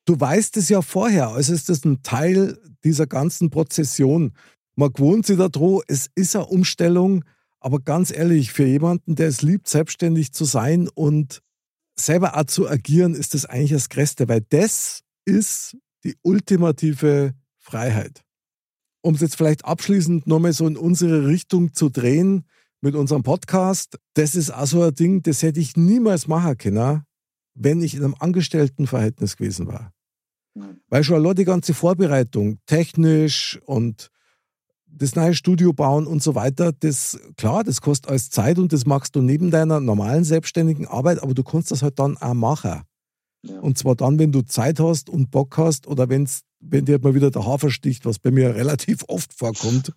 du 0.04 0.18
weißt 0.18 0.56
es 0.58 0.68
ja 0.68 0.82
vorher, 0.82 1.28
also 1.28 1.52
ist 1.52 1.68
das 1.68 1.84
ein 1.84 2.02
Teil 2.02 2.58
dieser 2.84 3.06
ganzen 3.06 3.50
Prozession. 3.50 4.32
Man 4.74 4.92
gewohnt 4.92 5.26
sich 5.26 5.38
da 5.38 5.48
dran, 5.48 5.80
es 5.88 6.08
ist 6.14 6.36
eine 6.36 6.46
Umstellung, 6.46 7.24
aber 7.60 7.80
ganz 7.80 8.12
ehrlich, 8.12 8.52
für 8.52 8.66
jemanden, 8.66 9.14
der 9.16 9.28
es 9.28 9.42
liebt, 9.42 9.66
selbstständig 9.66 10.32
zu 10.32 10.44
sein 10.44 10.88
und 10.88 11.40
selber 11.98 12.36
auch 12.36 12.44
zu 12.44 12.68
agieren, 12.68 13.14
ist 13.14 13.32
das 13.32 13.46
eigentlich 13.46 13.72
das 13.72 13.88
Größte, 13.88 14.28
weil 14.28 14.42
das 14.42 15.00
ist 15.24 15.76
die 16.04 16.16
ultimative 16.22 17.32
Freiheit 17.58 18.25
um 19.06 19.14
es 19.14 19.20
jetzt 19.20 19.36
vielleicht 19.36 19.64
abschließend 19.64 20.26
nochmal 20.26 20.52
so 20.52 20.66
in 20.66 20.76
unsere 20.76 21.28
Richtung 21.28 21.72
zu 21.72 21.90
drehen 21.90 22.44
mit 22.80 22.96
unserem 22.96 23.22
Podcast, 23.22 23.98
das 24.14 24.34
ist 24.34 24.50
auch 24.50 24.66
so 24.66 24.82
ein 24.82 24.94
Ding, 24.94 25.22
das 25.22 25.42
hätte 25.42 25.60
ich 25.60 25.76
niemals 25.76 26.26
machen 26.26 26.58
können, 26.58 27.02
wenn 27.54 27.82
ich 27.82 27.94
in 27.94 28.02
einem 28.02 28.16
Angestelltenverhältnis 28.18 29.36
gewesen 29.36 29.68
war. 29.68 29.92
Mhm. 30.54 30.80
Weil 30.88 31.04
schon 31.04 31.16
allein 31.16 31.36
die 31.36 31.44
ganze 31.44 31.72
Vorbereitung, 31.72 32.58
technisch 32.66 33.60
und 33.64 34.10
das 34.86 35.14
neue 35.14 35.34
Studio 35.34 35.72
bauen 35.72 36.08
und 36.08 36.20
so 36.20 36.34
weiter, 36.34 36.72
das, 36.72 37.16
klar, 37.36 37.62
das 37.62 37.80
kostet 37.80 38.10
alles 38.10 38.30
Zeit 38.30 38.58
und 38.58 38.72
das 38.72 38.86
machst 38.86 39.14
du 39.14 39.22
neben 39.22 39.52
deiner 39.52 39.78
normalen 39.78 40.24
selbstständigen 40.24 40.88
Arbeit, 40.88 41.22
aber 41.22 41.32
du 41.32 41.44
kannst 41.44 41.70
das 41.70 41.82
halt 41.82 42.00
dann 42.00 42.16
auch 42.16 42.34
machen. 42.34 42.82
Ja. 43.42 43.60
Und 43.60 43.78
zwar 43.78 43.94
dann, 43.94 44.18
wenn 44.18 44.32
du 44.32 44.42
Zeit 44.42 44.80
hast 44.80 45.08
und 45.08 45.30
Bock 45.30 45.56
hast 45.58 45.86
oder 45.86 46.08
wenn's, 46.08 46.40
wenn 46.70 46.84
dir 46.84 46.98
mal 46.98 47.14
wieder 47.14 47.30
der 47.30 47.46
Hafer 47.46 47.70
sticht, 47.70 48.04
was 48.04 48.18
bei 48.18 48.30
mir 48.30 48.54
relativ 48.54 49.04
oft 49.08 49.32
vorkommt. 49.32 49.92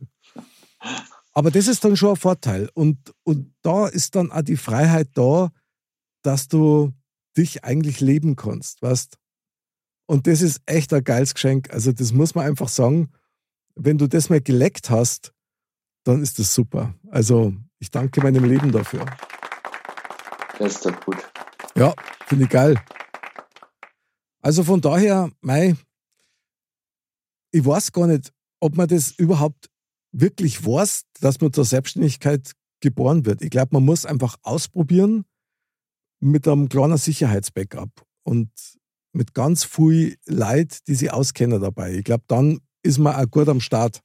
Aber 1.34 1.52
das 1.52 1.68
ist 1.68 1.84
dann 1.84 1.96
schon 1.96 2.12
ein 2.12 2.16
Vorteil. 2.16 2.70
Und, 2.74 3.14
und 3.24 3.54
da 3.62 3.88
ist 3.88 4.16
dann 4.16 4.32
auch 4.32 4.42
die 4.42 4.58
Freiheit 4.58 5.10
da, 5.14 5.52
dass 6.22 6.48
du 6.48 6.94
dich 7.38 7.64
eigentlich 7.64 8.02
leben 8.02 8.36
kannst, 8.36 8.82
weißt 8.82 9.18
Und 10.06 10.28
das 10.28 10.42
ist 10.42 10.62
echt 10.66 10.94
ein 10.94 11.04
geiles 11.04 11.34
Geschenk. 11.34 11.72
Also, 11.72 11.92
das 11.92 12.12
muss 12.12 12.36
man 12.36 12.46
einfach 12.46 12.70
sagen. 12.70 13.12
Wenn 13.76 13.98
du 13.98 14.08
das 14.08 14.30
mal 14.30 14.42
geleckt 14.42 14.90
hast, 14.90 15.34
dann 16.04 16.22
ist 16.22 16.40
das 16.40 16.54
super. 16.54 16.94
Also, 17.10 17.54
ich 17.78 17.92
danke 17.92 18.22
meinem 18.22 18.44
Leben 18.44 18.72
dafür. 18.74 19.06
Das 20.58 20.76
ist 20.76 20.86
doch 20.86 21.00
gut. 21.06 21.18
Ja, 21.76 21.94
finde 22.28 22.44
ich 22.44 22.50
geil. 22.50 22.76
Also 24.42 24.64
von 24.64 24.82
daher, 24.82 25.30
mei, 25.42 25.76
ich 27.52 27.66
weiß 27.66 27.92
gar 27.92 28.08
nicht, 28.08 28.32
ob 28.60 28.76
man 28.76 28.88
das 28.88 29.12
überhaupt 29.12 29.70
wirklich 30.12 30.66
weiß, 30.66 31.04
dass 31.22 31.40
man 31.40 31.54
zur 31.54 31.66
Selbstständigkeit 31.66 32.54
geboren 32.82 33.26
wird. 33.26 33.42
Ich 33.42 33.50
glaube, 33.50 33.70
man 33.74 33.86
muss 33.86 34.06
einfach 34.06 34.38
ausprobieren 34.42 35.26
mit 36.20 36.48
einem 36.48 36.70
kleinen 36.70 36.98
Sicherheitsbackup 36.98 37.90
und 38.24 38.50
mit 39.14 39.34
ganz 39.34 39.64
viel 39.64 40.18
Leid, 40.26 40.88
die 40.88 40.96
sie 40.96 41.10
auskennen 41.10 41.62
dabei. 41.62 41.96
Ich 41.96 42.04
glaube, 42.04 42.24
dann 42.28 42.60
ist 42.84 43.00
man 43.00 43.16
auch 43.16 43.30
gut 43.30 43.48
am 43.48 43.60
Start. 43.60 44.02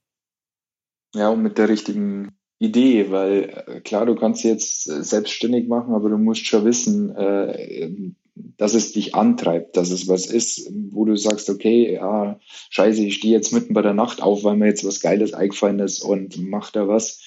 Ja, 1.13 1.29
und 1.29 1.43
mit 1.43 1.57
der 1.57 1.69
richtigen 1.69 2.37
Idee, 2.59 3.11
weil 3.11 3.63
äh, 3.67 3.81
klar, 3.81 4.05
du 4.05 4.15
kannst 4.15 4.43
jetzt 4.43 4.89
äh, 4.89 5.03
selbstständig 5.03 5.67
machen, 5.67 5.93
aber 5.93 6.09
du 6.09 6.17
musst 6.17 6.45
schon 6.45 6.65
wissen, 6.65 7.15
äh, 7.15 8.11
dass 8.35 8.73
es 8.73 8.91
dich 8.91 9.15
antreibt, 9.15 9.77
dass 9.77 9.91
es 9.91 10.07
was 10.07 10.25
ist, 10.25 10.69
wo 10.91 11.05
du 11.05 11.15
sagst, 11.15 11.49
okay, 11.49 11.93
ja, 11.93 12.39
scheiße, 12.69 13.01
ich 13.03 13.15
stehe 13.15 13.33
jetzt 13.33 13.53
mitten 13.53 13.73
bei 13.73 13.81
der 13.81 13.93
Nacht 13.93 14.21
auf, 14.21 14.43
weil 14.43 14.57
mir 14.57 14.67
jetzt 14.67 14.85
was 14.85 14.99
Geiles 14.99 15.33
eingefallen 15.33 15.79
ist 15.79 16.01
und 16.01 16.37
mach 16.37 16.71
da 16.71 16.87
was. 16.87 17.21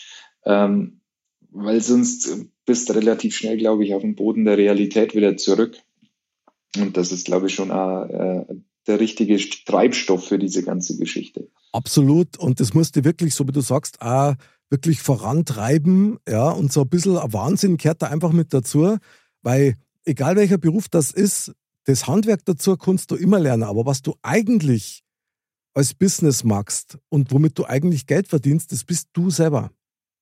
Ähm, 0.45 1.01
weil 1.51 1.81
sonst 1.81 2.47
bist 2.67 2.89
du 2.89 2.93
relativ 2.95 3.37
schnell, 3.37 3.57
glaube 3.57 3.85
ich, 3.85 3.95
auf 3.95 4.03
dem 4.03 4.15
Boden 4.15 4.45
der 4.45 4.59
Realität 4.59 5.15
wieder 5.15 5.37
zurück. 5.37 5.79
Und 6.77 6.97
das 6.99 7.11
ist, 7.11 7.25
glaube 7.25 7.47
ich, 7.47 7.55
schon 7.55 7.71
äh, 7.71 8.45
der 8.87 9.01
richtige 9.01 9.39
Treibstoff 9.65 10.29
für 10.29 10.39
diese 10.39 10.63
ganze 10.63 10.99
Geschichte. 10.99 11.49
Absolut. 11.73 12.39
Und 12.39 12.61
das 12.61 12.75
musst 12.75 12.97
du 12.97 13.05
wirklich, 13.05 13.35
so 13.35 13.49
wie 13.49 13.53
du 13.53 13.63
sagst, 13.63 14.03
auch 14.03 14.35
wirklich 14.69 15.01
vorantreiben. 15.01 16.19
Ja, 16.29 16.51
und 16.51 16.71
so 16.71 16.83
ein 16.83 16.89
bisschen 16.89 17.15
Wahnsinn 17.15 17.79
kehrt 17.79 18.03
da 18.03 18.09
einfach 18.09 18.33
mit 18.33 18.53
dazu, 18.53 18.99
weil 19.43 19.77
egal 20.09 20.37
welcher 20.37 20.59
Beruf 20.59 20.89
das 20.89 21.11
ist, 21.11 21.53
das 21.85 22.07
Handwerk 22.07 22.45
dazu 22.45 22.77
kannst 22.77 23.11
du 23.11 23.17
immer 23.17 23.39
lernen. 23.39 23.63
Aber 23.63 23.87
was 23.87 24.03
du 24.03 24.15
eigentlich 24.23 25.05
als 25.75 25.95
Business 25.95 26.45
magst 26.45 26.99
und 27.09 27.31
womit 27.31 27.59
du 27.59 27.65
eigentlich 27.65 28.07
Geld 28.07 28.29
verdienst, 28.29 28.73
das 28.73 28.85
bist 28.85 29.09
du 29.13 29.31
selber. 29.31 29.71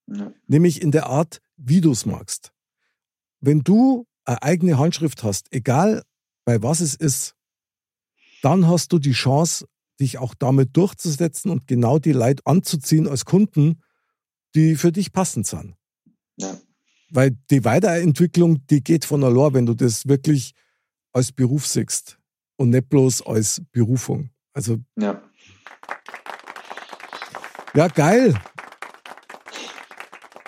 Ja. 0.07 0.33
Nämlich 0.47 0.83
in 0.83 0.91
der 0.91 1.07
Art, 1.07 1.41
wie 1.57 1.81
du 1.81 1.93
es 1.93 2.07
magst. 2.07 2.53
Wenn 3.41 3.61
du 3.61 4.07
eine 4.25 4.43
eigene 4.43 4.79
Handschrift 4.79 5.23
hast, 5.23 5.53
egal 5.53 6.03
bei 6.45 6.63
was 6.63 6.81
es 6.81 6.95
ist, 6.95 7.35
dann 8.43 8.69
hast 8.69 8.93
du 8.93 8.99
die 8.99 9.13
Chance, 9.13 9.67
dich 9.99 10.19
auch 10.19 10.35
damit 10.35 10.77
durchzusetzen 10.77 11.51
und 11.51 11.67
genau 11.67 11.99
die 11.99 12.13
Leute 12.13 12.43
anzuziehen 12.45 13.09
als 13.09 13.25
Kunden, 13.25 13.81
die 14.55 14.77
für 14.77 14.93
dich 14.93 15.13
passend 15.13 15.47
sind. 15.47 15.75
Ja. 16.37 16.57
Weil 17.11 17.37
die 17.51 17.65
Weiterentwicklung, 17.65 18.67
die 18.69 18.83
geht 18.83 19.05
von 19.05 19.23
allein, 19.23 19.55
wenn 19.55 19.67
du 19.67 19.75
das 19.75 20.09
wirklich 20.09 20.53
als 21.13 21.33
Beruf 21.33 21.67
siehst 21.67 22.19
und 22.57 22.71
nicht 22.71 22.89
bloß 22.89 23.27
als 23.27 23.63
Berufung. 23.73 24.31
Also. 24.53 24.79
Ja. 24.99 25.23
Ja, 27.75 27.89
geil. 27.89 28.35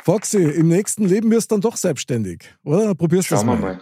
Foxy, 0.03 0.42
im 0.42 0.68
nächsten 0.68 1.05
Leben 1.05 1.31
wirst 1.31 1.51
du 1.51 1.57
dann 1.57 1.61
doch 1.61 1.77
selbstständig, 1.77 2.42
oder? 2.64 2.94
Probierst 2.94 3.31
du 3.31 3.35
das 3.35 3.44
mal. 3.44 3.59
mal. 3.59 3.81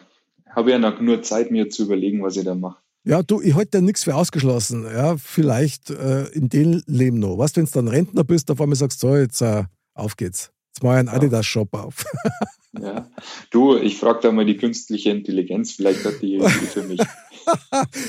Habe 0.51 0.73
ja 0.73 0.79
noch 0.79 1.01
nur 1.01 1.23
Zeit, 1.23 1.53
mir 1.53 1.71
zu 1.71 1.85
überlegen, 1.85 2.23
was 2.23 2.37
ich 2.37 2.45
da 2.45 2.55
mache. 2.57 2.79
Ja, 3.05 3.23
du, 3.23 3.41
ich 3.41 3.55
halte 3.55 3.71
da 3.79 3.81
nichts 3.81 4.03
für 4.03 4.17
ausgeschlossen. 4.17 4.85
Ja, 4.85 5.17
vielleicht 5.17 5.91
äh, 5.91 6.25
in 6.31 6.49
dem 6.49 6.83
Leben 6.87 7.21
noch. 7.21 7.39
Was, 7.39 7.55
wenn 7.55 7.67
du 7.67 7.71
dann 7.71 7.87
Rentner 7.87 8.25
bist, 8.25 8.51
auf 8.51 8.61
einmal 8.61 8.75
sagst, 8.75 8.99
so, 8.99 9.15
jetzt 9.15 9.41
äh, 9.43 9.63
auf 9.95 10.17
geht's. 10.17 10.51
Jetzt 10.75 10.83
mache 10.83 10.95
ich 10.95 10.99
einen 10.99 11.09
Adidas-Shop 11.11 11.73
auf. 11.73 12.05
ja. 12.83 13.11
Du, 13.51 13.77
ich 13.77 13.99
frage 13.99 14.21
da 14.23 14.33
mal 14.33 14.45
die 14.45 14.57
künstliche 14.57 15.11
Intelligenz, 15.11 15.73
vielleicht 15.73 16.05
hat 16.05 16.21
die 16.23 16.35
Idee 16.37 16.49
für 16.49 16.83
mich. 16.83 17.01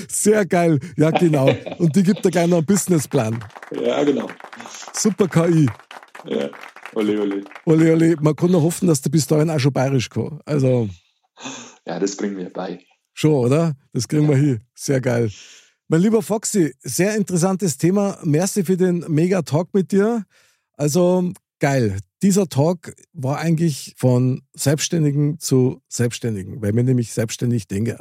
Sehr 0.08 0.46
geil, 0.46 0.80
ja 0.96 1.12
genau. 1.12 1.50
Und 1.78 1.96
die 1.96 2.04
gibt 2.04 2.26
da 2.26 2.30
gleich 2.30 2.48
noch 2.48 2.58
einen 2.58 2.66
Businessplan. 2.66 3.44
Ja, 3.72 4.04
genau. 4.04 4.28
Super 4.94 5.28
KI. 5.28 5.68
Ja, 6.26 6.50
ole, 6.96 7.22
ole. 7.22 7.44
Ole, 7.66 7.94
ole. 7.94 8.16
Man 8.20 8.36
kann 8.36 8.52
nur 8.52 8.64
hoffen, 8.64 8.88
dass 8.88 9.02
du 9.02 9.10
bis 9.10 9.28
dahin 9.28 9.50
auch 9.50 9.60
schon 9.60 9.74
bayerisch 9.74 10.10
kann. 10.10 10.40
Also. 10.46 10.90
Ja, 11.86 12.00
das 12.00 12.16
bringen 12.16 12.38
wir 12.38 12.52
bei. 12.52 12.80
Schon, 13.14 13.34
oder? 13.34 13.76
Das 13.94 14.08
kriegen 14.08 14.24
ja. 14.24 14.30
wir 14.30 14.38
hier. 14.38 14.62
Sehr 14.74 15.02
geil. 15.02 15.32
Mein 15.88 16.02
lieber 16.02 16.22
Foxy, 16.22 16.74
sehr 16.82 17.16
interessantes 17.16 17.78
Thema. 17.78 18.20
Merci 18.24 18.64
für 18.66 18.76
den 18.76 19.06
Mega-Talk 19.08 19.74
mit 19.74 19.92
dir. 19.92 20.26
Also 20.74 21.32
geil. 21.60 21.98
Dieser 22.24 22.48
Talk 22.48 22.96
war 23.14 23.38
eigentlich 23.38 23.94
von 23.98 24.42
Selbstständigen 24.54 25.40
zu 25.40 25.82
Selbstständigen, 25.88 26.62
weil 26.62 26.76
wir 26.76 26.84
nämlich 26.84 27.12
selbstständig 27.14 27.68
denken. 27.68 27.98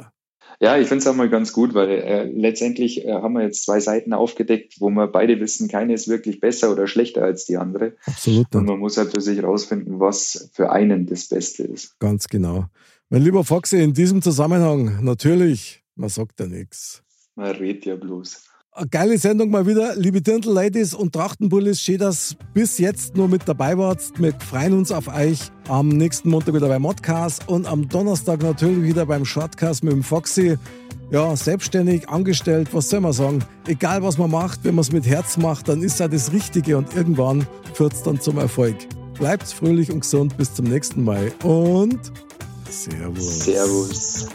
Ja, 0.59 0.77
ich 0.77 0.87
finde 0.87 1.03
es 1.03 1.07
auch 1.07 1.15
mal 1.15 1.29
ganz 1.29 1.53
gut, 1.53 1.75
weil 1.75 1.89
äh, 1.89 2.23
letztendlich 2.23 3.05
äh, 3.05 3.11
haben 3.11 3.33
wir 3.33 3.43
jetzt 3.43 3.63
zwei 3.63 3.79
Seiten 3.79 4.13
aufgedeckt, 4.13 4.75
wo 4.79 4.89
wir 4.89 5.07
beide 5.07 5.39
wissen, 5.39 5.67
keine 5.67 5.93
ist 5.93 6.07
wirklich 6.07 6.39
besser 6.39 6.71
oder 6.71 6.87
schlechter 6.87 7.23
als 7.23 7.45
die 7.45 7.57
andere. 7.57 7.95
Absolut. 8.05 8.55
Und 8.55 8.65
man 8.65 8.79
muss 8.79 8.97
halt 8.97 9.11
für 9.11 9.21
sich 9.21 9.43
rausfinden, 9.43 9.99
was 9.99 10.49
für 10.53 10.71
einen 10.71 11.05
das 11.05 11.27
Beste 11.27 11.63
ist. 11.63 11.99
Ganz 11.99 12.27
genau. 12.27 12.65
Mein 13.09 13.21
lieber 13.21 13.43
Foxy, 13.43 13.77
in 13.77 13.93
diesem 13.93 14.21
Zusammenhang 14.21 15.03
natürlich, 15.03 15.83
man 15.95 16.09
sagt 16.09 16.39
ja 16.39 16.47
nichts. 16.47 17.03
Man 17.35 17.55
redet 17.55 17.85
ja 17.85 17.95
bloß. 17.95 18.46
Eine 18.77 18.89
geile 18.89 19.17
Sendung 19.17 19.49
mal 19.49 19.65
wieder, 19.65 19.95
liebe 19.95 20.21
Dirndl-Ladies 20.21 20.93
und 20.93 21.11
Trachtenbullis. 21.11 21.81
Schön, 21.81 21.97
dass 21.97 22.35
bis 22.53 22.77
jetzt 22.77 23.17
nur 23.17 23.27
mit 23.27 23.41
dabei 23.47 23.75
wart. 23.75 24.03
Wir 24.19 24.35
freuen 24.39 24.73
uns 24.73 24.91
auf 24.91 25.07
euch 25.07 25.39
am 25.67 25.87
nächsten 25.87 26.29
Montag 26.29 26.53
wieder 26.53 26.67
beim 26.67 26.83
Modcast 26.83 27.49
und 27.49 27.65
am 27.65 27.89
Donnerstag 27.89 28.43
natürlich 28.43 28.83
wieder 28.83 29.07
beim 29.07 29.25
Shortcast 29.25 29.83
mit 29.83 29.93
dem 29.93 30.03
Foxy. 30.03 30.59
Ja, 31.09 31.35
selbstständig, 31.35 32.07
angestellt, 32.07 32.69
was 32.71 32.87
soll 32.91 32.99
man 32.99 33.13
sagen? 33.13 33.43
Egal 33.65 34.03
was 34.03 34.19
man 34.19 34.29
macht, 34.29 34.63
wenn 34.63 34.75
man 34.75 34.83
es 34.83 34.91
mit 34.91 35.07
Herz 35.07 35.37
macht, 35.37 35.69
dann 35.69 35.81
ist 35.81 35.99
das 35.99 36.11
das 36.11 36.31
Richtige 36.31 36.77
und 36.77 36.95
irgendwann 36.95 37.47
führt 37.73 37.93
es 37.93 38.03
dann 38.03 38.21
zum 38.21 38.37
Erfolg. 38.37 38.75
Bleibt 39.17 39.47
fröhlich 39.47 39.91
und 39.91 40.01
gesund 40.01 40.37
bis 40.37 40.53
zum 40.53 40.65
nächsten 40.65 41.03
Mal 41.03 41.31
und 41.43 42.11
Servus. 42.69 43.39
Servus. 43.39 44.27